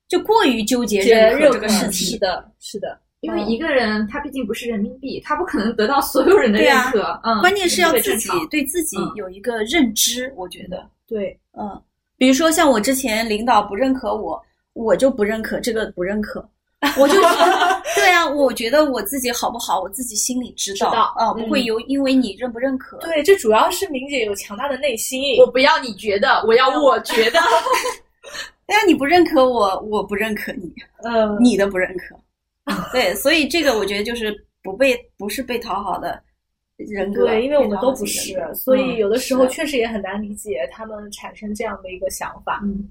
[0.08, 2.08] 就过于纠结觉认可这个事情。
[2.08, 7.20] 是的，是的，因为一个人他毕竟不是人民币，他不可能得到所有人的认可。
[7.24, 11.82] 嗯，关键是要自己对自己嗯有一个认知，我觉得，对，嗯，
[12.18, 14.42] 比如说像我之前领导不认可我，
[14.74, 16.48] 我就不认可这个不认可，
[16.98, 17.16] 我就
[17.96, 25.38] 对啊，我觉得我自己好不好，我自己心里知道，知道啊，嗯不会由因为你认不认可，对，这主要是明姐有强大的内心。
[25.40, 27.40] 我不要你觉得，我要我觉得。
[28.68, 30.72] 对啊，你不认可我，我不认可你，
[31.04, 32.16] 嗯，你的不认可，
[32.92, 36.22] 对，所以这个我觉得就是不被不是被讨好的
[36.76, 42.62] 人格，对，因为我们都不是所以有的时候确实也很难理解他们产生这样的一个想法。
[42.64, 42.90] 嗯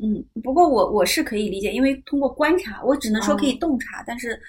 [0.00, 4.40] 嗯，不过我我是可以理解，因为通过观察，我只能说可以哦洞察，但是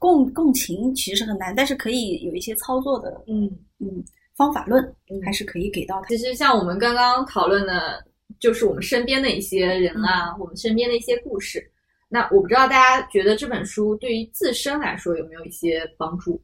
[0.00, 3.44] 共共情其实是很难，但是可以有一些操作的嗯
[3.78, 4.02] 嗯
[4.34, 6.08] 方法论嗯还是可以给到他。
[6.08, 8.02] 其实像我们刚刚讨论的，
[8.38, 11.70] 就是我们身边的一些人啊，我们身边的一些故事。
[12.08, 16.40] 那我不知道大家觉得这本书对于自身来说有没有一些帮助？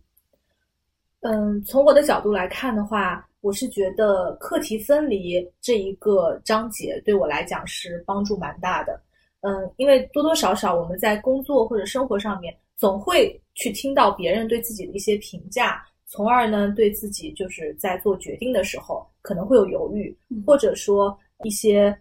[1.20, 9.00] 嗯，从我的角度来看的话，我是觉得课题分离这一个章节对我来讲是帮助蛮大的。
[9.42, 21.96] 嗯，因为多多少少我们在工作或者生活上面，总会去听到别人对自己的一些评价，从而呢对自己就是在做决定的时候可能会有犹豫，嗯或者说一些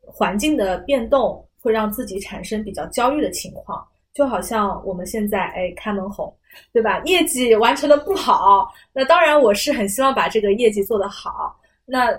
[0.00, 3.86] 环境的变动会让自己产生比较焦虑的情况。
[4.14, 6.34] 就好像我们现在哎开门红，
[6.72, 7.02] 对吧？
[7.04, 11.54] 业绩完成的不好，那当然我是很希望把这个业绩做得好。
[11.84, 12.18] 那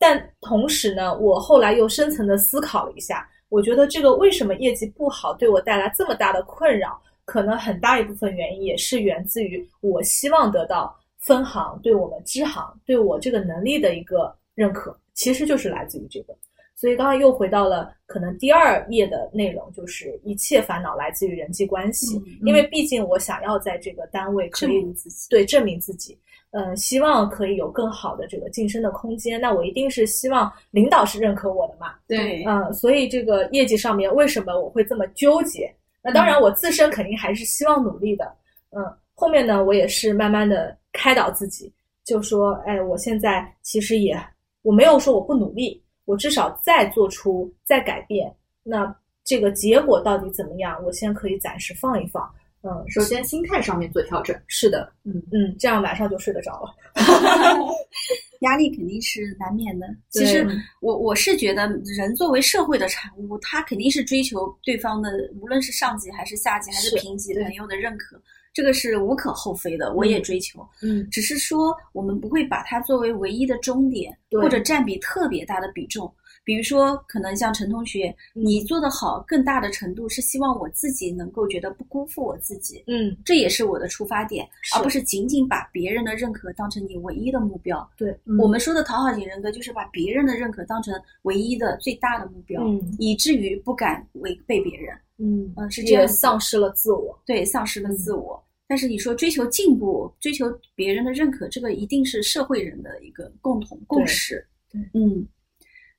[0.00, 16.36] 但同时呢，我后来又深层的思考了一下，我觉得这个为什么业绩不好对我带来这么大的困扰，可能很大一部分原因也是源自于我希望得到分行对我们支行对我这个能力的一个认可，其实就是来自于这个。
[16.76, 26.16] 所以刚刚又回到了可能第二页的内容，就是一切烦恼来自于人际关系，嗯因为毕竟我想要在这个单位可证以明自己对证明自己，
[26.52, 29.40] 嗯，希望可以有更好的这个晋升的空间。
[29.40, 35.74] 那我一定是希望领导是认可我的嘛，对嗯，所以这个业绩上面为什么我会这么纠结？
[36.00, 38.24] 那当然，我自身肯定还是希望努力的。
[38.70, 41.72] 嗯，后面呢，我也是慢慢的开导自己，
[42.04, 44.16] 就说，哎，我现在其实也，
[44.62, 48.34] 我没有说我不努力，我至少再做出再改变。
[48.62, 48.94] 那
[49.24, 50.82] 这个结果到底怎么样？
[50.84, 52.28] 我先可以暂时放一放。
[52.62, 54.36] 嗯，首先心态上面做调整。
[54.48, 56.74] 是的，嗯嗯，这样晚上就睡得着了。
[58.40, 59.86] 压力肯定是难免的。
[60.10, 60.46] 其实
[60.80, 68.20] 我我是觉得，人作为社会的产物，他肯定是追求对方的，无论是上级还是下级还是是平级朋友的认可，
[68.58, 70.68] 这个是无可厚非的，我也追求。
[70.82, 76.12] 嗯只是说我们不会把它作为唯一的终点，或者占比特别大的比重。
[76.42, 84.44] 比如说，可能像陈同学，你做得好，更大的程度是希望我自己能够觉得不辜负我自己，嗯，这也是我的出发点，
[84.74, 87.88] 而不是仅仅把别人的认可当成你唯一的目标。
[87.96, 94.98] 对，嗯我们说的讨好型人格，就是把别人的认可当成唯一的最大的目标，嗯以至于不敢违背别人。
[95.20, 97.20] 嗯嗯是这样也丧失了自我。
[97.26, 98.40] 对，丧失了自我。
[98.68, 104.46] 但是你说追求进步、追求别人的认可，这个一定是社会人的一个共同共识。
[104.70, 105.26] 对嗯。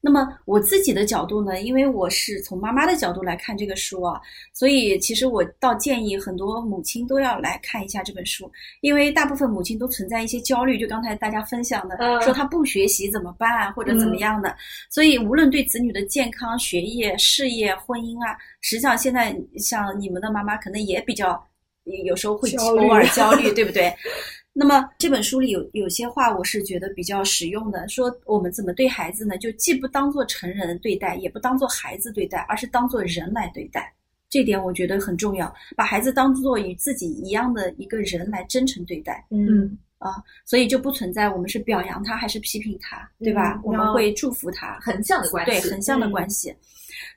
[0.01, 4.17] 那么我自己的角度呢，因为我是从妈妈的角度来看这个书啊，
[4.53, 8.49] 所以其实我倒建议很多母亲都要来看一下这本书，
[8.79, 14.55] 因为大部分母亲都存在一些焦虑，就刚才大家分享的，嗯说她不学习怎么办，或者怎么样的。
[14.89, 21.45] 所以无论对子女的健康、学业、事业、婚姻啊，实际上现在像你们的妈妈可能也比较，
[22.05, 23.93] 有时候会偶尔焦虑， 对不对？
[24.51, 29.37] 那么这本书里有有些话我是觉得比较实用的，说我们怎么对孩子呢？
[29.37, 33.93] 就既不当做成人对待，也不当做孩子对待，而是当做人来对待。
[34.29, 39.25] 这点我觉得很重要，把孩子当做与自己一样的一个人来真诚对待。
[39.31, 40.11] 嗯啊
[40.45, 43.53] 所以就不存在我们是表扬他还是批评他，对吧？
[43.55, 46.53] 嗯我们会祝福他，横向的关系，对横向的嗯关系。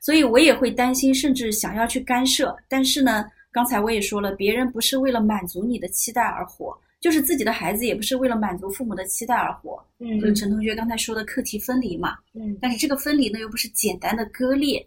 [0.01, 2.57] 所以我也会担心，甚至想要去干涉。
[2.69, 9.85] 但是呢，刚才我也说了，别人不是为了满足你的期待而活，就是自己的孩子也不是为了满足父母的期待而活。
[10.01, 12.17] 就是嗯陈同学刚才说的课题分离嘛。
[12.33, 14.85] 嗯但是这个分离呢，又不是简单的割裂，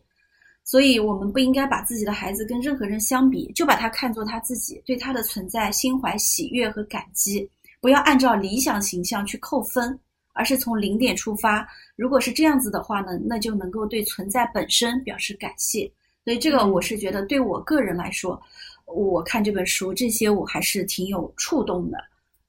[0.64, 7.48] 所以我们不应该把自己的孩子跟任何人相比，就把他看作他自己，对他的存在心怀喜悦和感激，
[7.80, 9.98] 不要按照理想形象去扣分，
[10.34, 11.68] 而是从零点出发。
[11.96, 15.90] 如果是这样子的话呢，那就能够对存在本身表示感谢。
[16.26, 18.42] 所以这个我是觉得，对我个人来说，
[18.86, 21.98] 我看这本书这些我还是挺有触动的。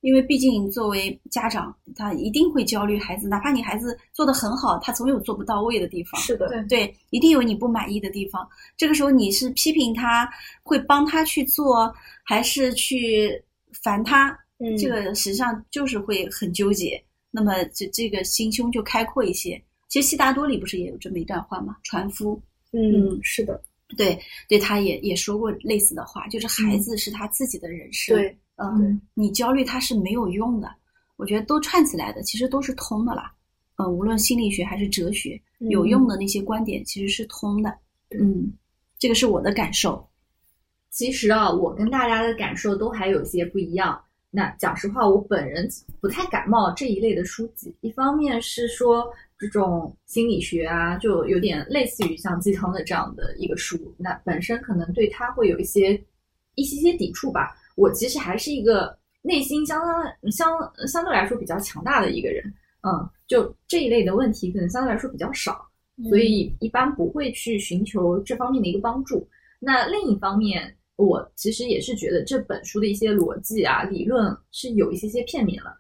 [0.03, 6.21] 因为毕竟作为家长，他一定会焦虑孩子，哪怕你孩子做得很好，他总有做不到位的地方。
[6.21, 8.49] 是的，对对，一定有你不满意的地方。
[8.77, 10.29] 这个时候你是批评他，
[10.63, 13.43] 会帮他去做，还是去
[13.83, 14.31] 烦他？
[14.59, 17.03] 嗯这个实际上就是会很纠结。
[17.31, 19.61] 那么这这个心胸就开阔一些。
[19.89, 21.77] 其实悉达多里不是也有这么一段话吗？
[21.83, 22.41] 船夫
[22.73, 23.61] 嗯是的，
[23.97, 28.17] 对对，他也也说过类似的话，就是孩子是他自己的人生。
[28.17, 30.69] 对，嗯，你焦虑他是没有用的。
[31.17, 33.33] 我觉得都串起来的，其实都是通的啦。
[33.77, 35.41] 嗯，无论心理学还是哲学，
[35.71, 37.75] 有用的那些观点其实是通的。
[38.11, 38.53] 嗯，
[38.99, 40.07] 这个是我的感受。
[40.91, 43.99] 其实啊，我跟大家的感受都还有些不一样。
[44.31, 45.67] 那讲实话，我本人
[46.01, 47.75] 不太感冒这一类的书籍。
[47.81, 56.03] 一方面是说这种心理学啊，就有点类似于像鸡汤的这样的一个书，那本身可能对它会有一些
[56.55, 57.55] 一些些抵触吧。
[57.77, 60.51] 我其实还是一个内心相当相
[60.87, 62.43] 相对来说比较强大的一个人，
[62.83, 65.67] 嗯，就这一类的问题可能相对来说比较少，
[66.09, 69.29] 所以一般不会去寻求这方面的一个帮助。
[69.59, 75.77] 那另一方面，我其实也是觉得这本书的一些逻辑啊、理论是有一些些片面了。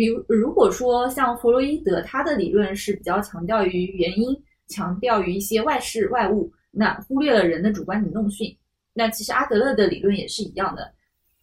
[0.00, 4.34] 比如，如果说像弗洛伊德，他的理论是比较强调于原因，
[4.66, 8.56] 强调于一些外事外物，那忽略了人的主观能动性。
[8.94, 10.90] 那其实阿德勒的理论也是一样的，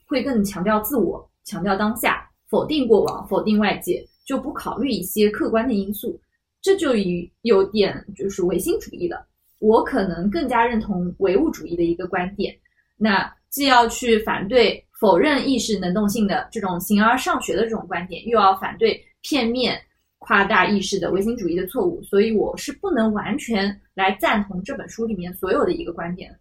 [0.08, 6.20] 会更强调自我，强调当下，否定过往，否定外界，就不考虑一些客观的因素。
[6.60, 9.24] 这就有有点就是唯心主义了。
[9.60, 12.58] 我可能更加认同唯物主义的一个观点。
[12.98, 19.80] 那既要去反对否认意识能动性的这种形而上学的这种观点，又要反对片面
[20.18, 26.38] 夸大意识的唯心主义的错误，所以我是不能完全来赞同这本书里面所有的一个观点的。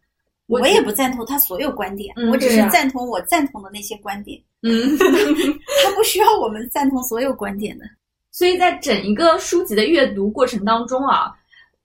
[0.47, 4.41] 我也不赞同他所有观点，嗯我只是赞同我赞同的那些观点。
[4.63, 4.97] 嗯，
[5.85, 7.85] 他不需要我们赞同所有观点的。
[8.31, 11.33] 所以在整一个书籍的阅读过程当中啊，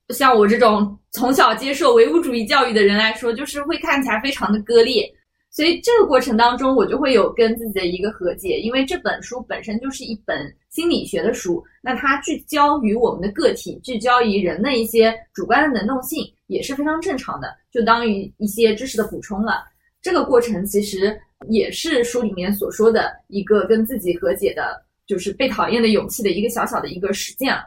[0.09, 5.11] 像我这种从小接受唯物主义教育的人来说，就是会看起来非常的割裂。
[5.51, 19.65] 所以这个过程当中，我就会有跟自己的一个和解，因为这本书本身就是一本心理学的书，那它聚焦于我们的个体，聚焦于人的一些主观的能动性，也是非常正常的，就当于一些知识的补充了。
[20.01, 27.65] 这个过程其实也是书里面所说的一个跟自己和解的，就是被讨厌的勇气的一个小小的一个实践了。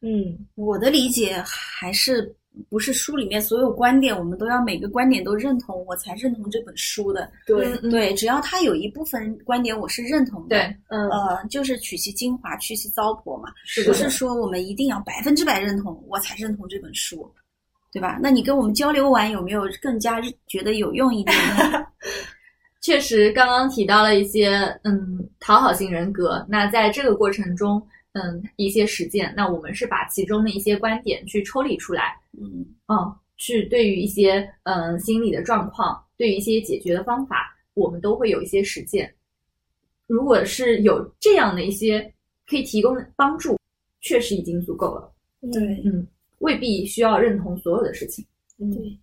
[0.00, 2.34] 嗯我的理解还是
[2.68, 7.30] 不是书里面所有观点，我们都要每个观点都认同，我才认同这本书的。
[7.46, 13.48] 对，嗯对，只要他有一部分观点我是认同的，对，嗯呃，就是取其精华，去其糟粕嘛。
[13.64, 17.32] 是不是说我们一定要百分之百认同，我才认同这本书，
[17.92, 18.18] 对吧？
[18.22, 21.86] 那你跟我们交流完，有没有更加觉得有用一点呢？
[22.82, 26.42] 确实，刚刚提到了一些嗯讨好型人格。
[26.48, 27.80] 那在这个过程中，
[28.12, 39.12] 嗯一些实践，那我们是把其中的一些观点去抽离出来，嗯嗯，去对于一些嗯心理的状况，对于一些解决的方法，我们都会有一些实践。
[40.06, 42.12] 如果是有这样的一些
[42.46, 43.56] 可以提供帮助，
[44.00, 45.12] 确实已经足够了。
[45.52, 46.06] 对嗯，
[46.38, 48.26] 未必需要认同所有的事情。
[48.58, 48.98] 嗯，对，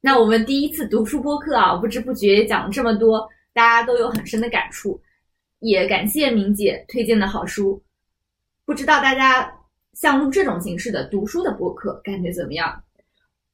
[0.00, 4.98] 那我们第一次读书播客啊，不知不觉讲了这么多，大家都有很深的感触，
[5.62, 7.80] 也感谢明姐推荐的好书。
[8.64, 9.52] 不知道大家
[9.94, 12.82] 像录这种形式的读书的播客感觉怎么样？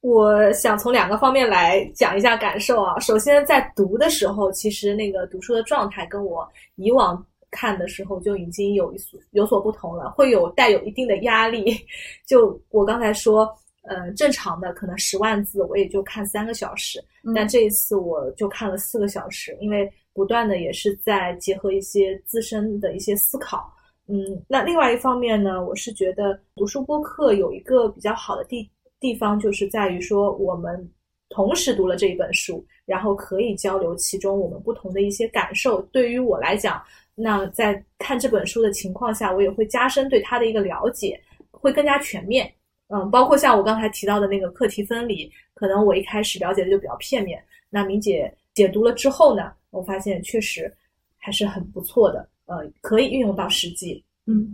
[0.01, 2.97] 我想从两个方面来讲一下感受啊。
[2.99, 11.75] 首先，在读的时候，其实那个读书的状态跟我以往看的时候就已经有一所有所不同了，会有带有一定的压力。
[12.25, 13.53] 就我刚才说，
[13.83, 23.71] 呃，正常的可能十万字我也就看三个小时，嗯但这一次我就看了四个小时，因为不断的也是在结合一些自身的一些思考。
[24.07, 30.91] 嗯，那另外一方面呢，我是觉得读书播客有一个比较好的地地方，就是在于说我们
[31.29, 35.79] 同时读了这一本书，然后可以交流其中我们不同的一些感受。
[35.91, 36.81] 对于我来讲，
[37.13, 42.51] 那在看这本书的情况下，我也会加深对它的一个了解，会更加全面。
[42.87, 47.39] 嗯，包括像我刚才提到的那个课题分离，可能我一开始了解的就比较片面。
[47.69, 50.69] 那明姐解读了之后呢，我发现确实
[51.17, 54.03] 还是很不错的，呃，可以运用到实际。
[54.25, 54.53] 嗯，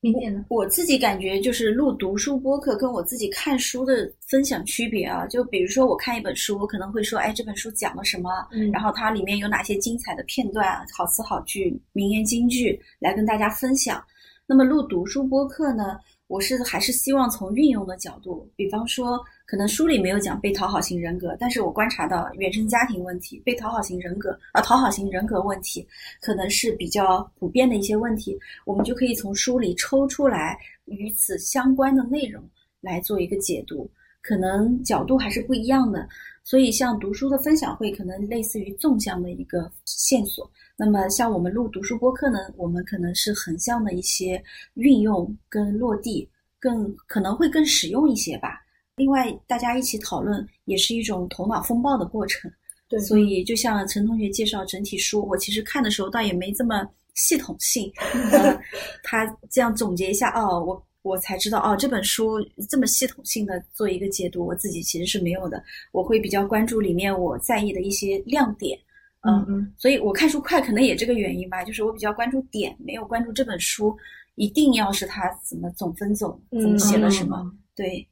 [0.00, 0.46] 明姐呢？
[0.48, 14.02] 我自己感觉就是录读书播客跟我自己看书的分享区别啊，就比如说我看一本书，我可能会说，哎，这本书讲了什么，嗯然后它里面有哪些精彩的片段、好词好句、名言金句来跟大家分享。
[14.46, 15.98] 那么录读书播客呢，
[16.32, 25.86] 我是还是希望从运用的角度，比方说，可能书里没有讲被讨好型人格，但是我观察到原生家庭问题、被讨好型人格啊、讨好型人格问题，
[26.22, 32.42] 可能是比较普遍的一些问题，我们就可以从书里抽出来与此相关的内容
[32.80, 33.86] 来做一个解读，
[34.22, 36.08] 可能角度还是不一样的。
[36.44, 40.50] 所以，像读书的分享会，可能类似于纵向的一个线索。
[40.76, 44.42] 那么，像我们录读书播客呢，我们可能是横向的一些
[44.74, 46.28] 运用跟落地，
[46.58, 48.60] 更可能会更实用一些吧。
[48.96, 52.50] 另外，大家一起讨论也是一种头脑风暴的过程。
[52.88, 57.90] 对所以就像陈同学介绍整体书，我其实看的时候倒也没这么系统性。
[58.30, 58.60] 呃，
[59.02, 62.38] 他这样总结一下，哦，我我才知道，哦，这本书
[62.68, 65.62] 这么系统性的做一个解读，我自己其实是没有的。
[65.90, 68.78] 我会比较关注里面我在意的一些亮点。
[69.22, 73.96] 嗯，嗯所以我看书快，可能也这个原因吧，就是我比较关注点，没有关注这本书
[74.36, 77.40] 一定要是它怎么总分总怎么写了什么。
[77.44, 78.06] 嗯对，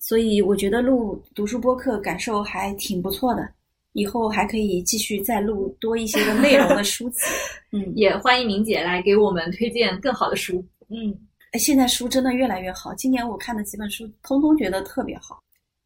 [0.00, 3.48] 所以我觉得录读书播客感受还挺不错的，
[3.92, 7.20] 以后还可以继续再录多一些的内容的书籍。
[7.70, 10.64] 嗯，也欢迎明姐来给我们推荐更好的书。
[10.88, 11.14] 嗯，哎，
[11.58, 15.42] 现在书真的越来越好，今年我看的几本书，通通觉得特别好。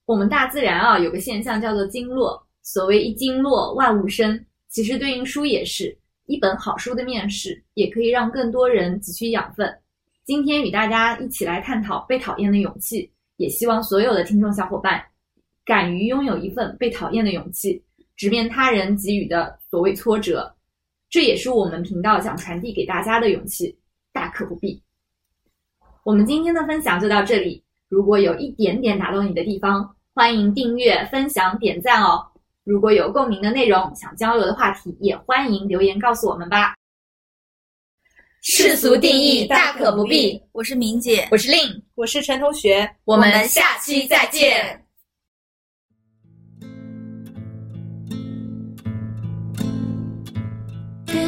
[0.07, 5.97] 我们大自然啊有个现象叫做经络，所谓一经络万物生，其实对应书也是
[6.27, 9.73] 一本好书的面世，也可以让更多人汲取养分。
[10.25, 15.03] 今天与大家一起来探讨被讨厌的勇气，也希望所有的听众小伙伴
[15.65, 17.83] 敢于拥有一份被讨厌的勇气，
[18.17, 20.55] 直面他人给予的所谓挫折，
[21.09, 23.77] 这也是我们频道想传递给大家的勇气，
[24.13, 24.81] 大可不必。
[26.11, 32.21] 我们今天的分享就到这里，如果有一点点打动你的地方，欢迎订阅、分享、点赞哦。
[32.65, 36.75] 如果有共鸣的内容，想交流的话题，也欢迎留言告诉我们吧。
[38.43, 40.43] 世俗定义大可不必。
[40.51, 41.61] 我是明姐，我是令，
[41.95, 44.85] 我是陈同学，我们下期再见。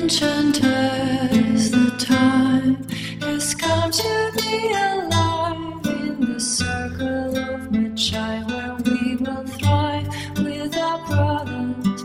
[0.03, 2.82] Enchanters, the time
[3.20, 10.76] has come to be alive in the circle of Magi where we will thrive with
[10.76, 12.03] our brothers.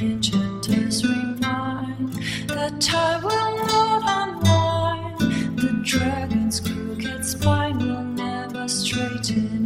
[0.00, 2.12] Enchanters remind
[2.50, 5.58] that time will not unwind.
[5.58, 9.63] The dragon's crooked spine will never straighten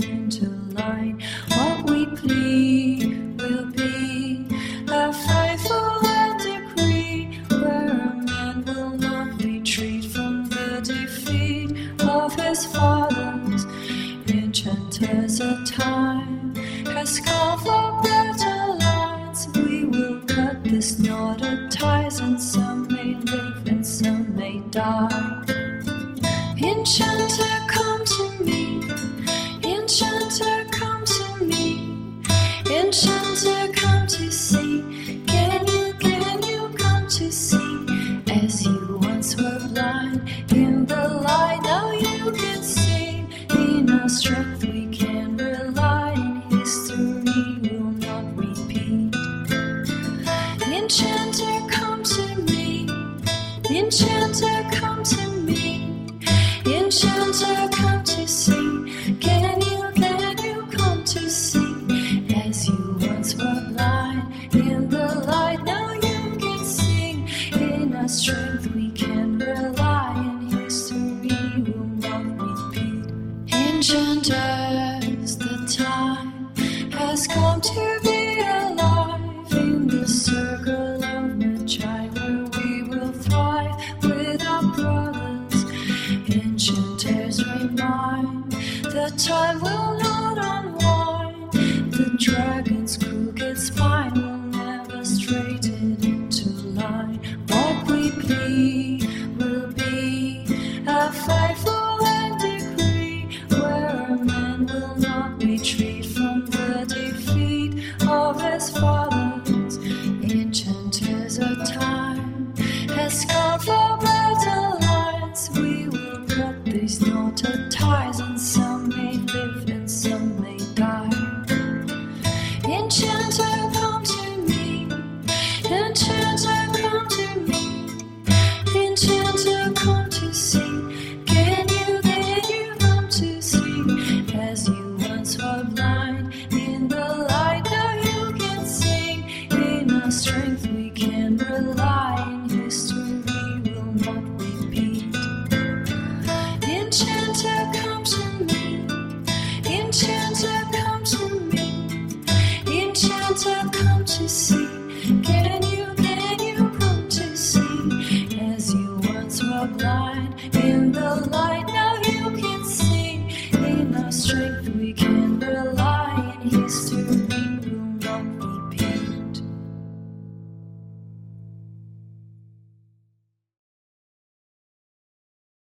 [15.09, 16.55] as a time
[16.87, 23.15] has come for better lines, we will cut this knot of ties, and some may
[23.15, 25.45] live and some may die.
[26.59, 28.83] Enchanter, come to me.
[29.65, 32.15] Enchanter, come to me.
[32.71, 34.83] Enchanter, come to see.
[35.27, 37.87] Can you, can you come to see?
[38.29, 44.58] As you once were blind in the light, now you can see in our strength.
[53.71, 54.18] 年轻。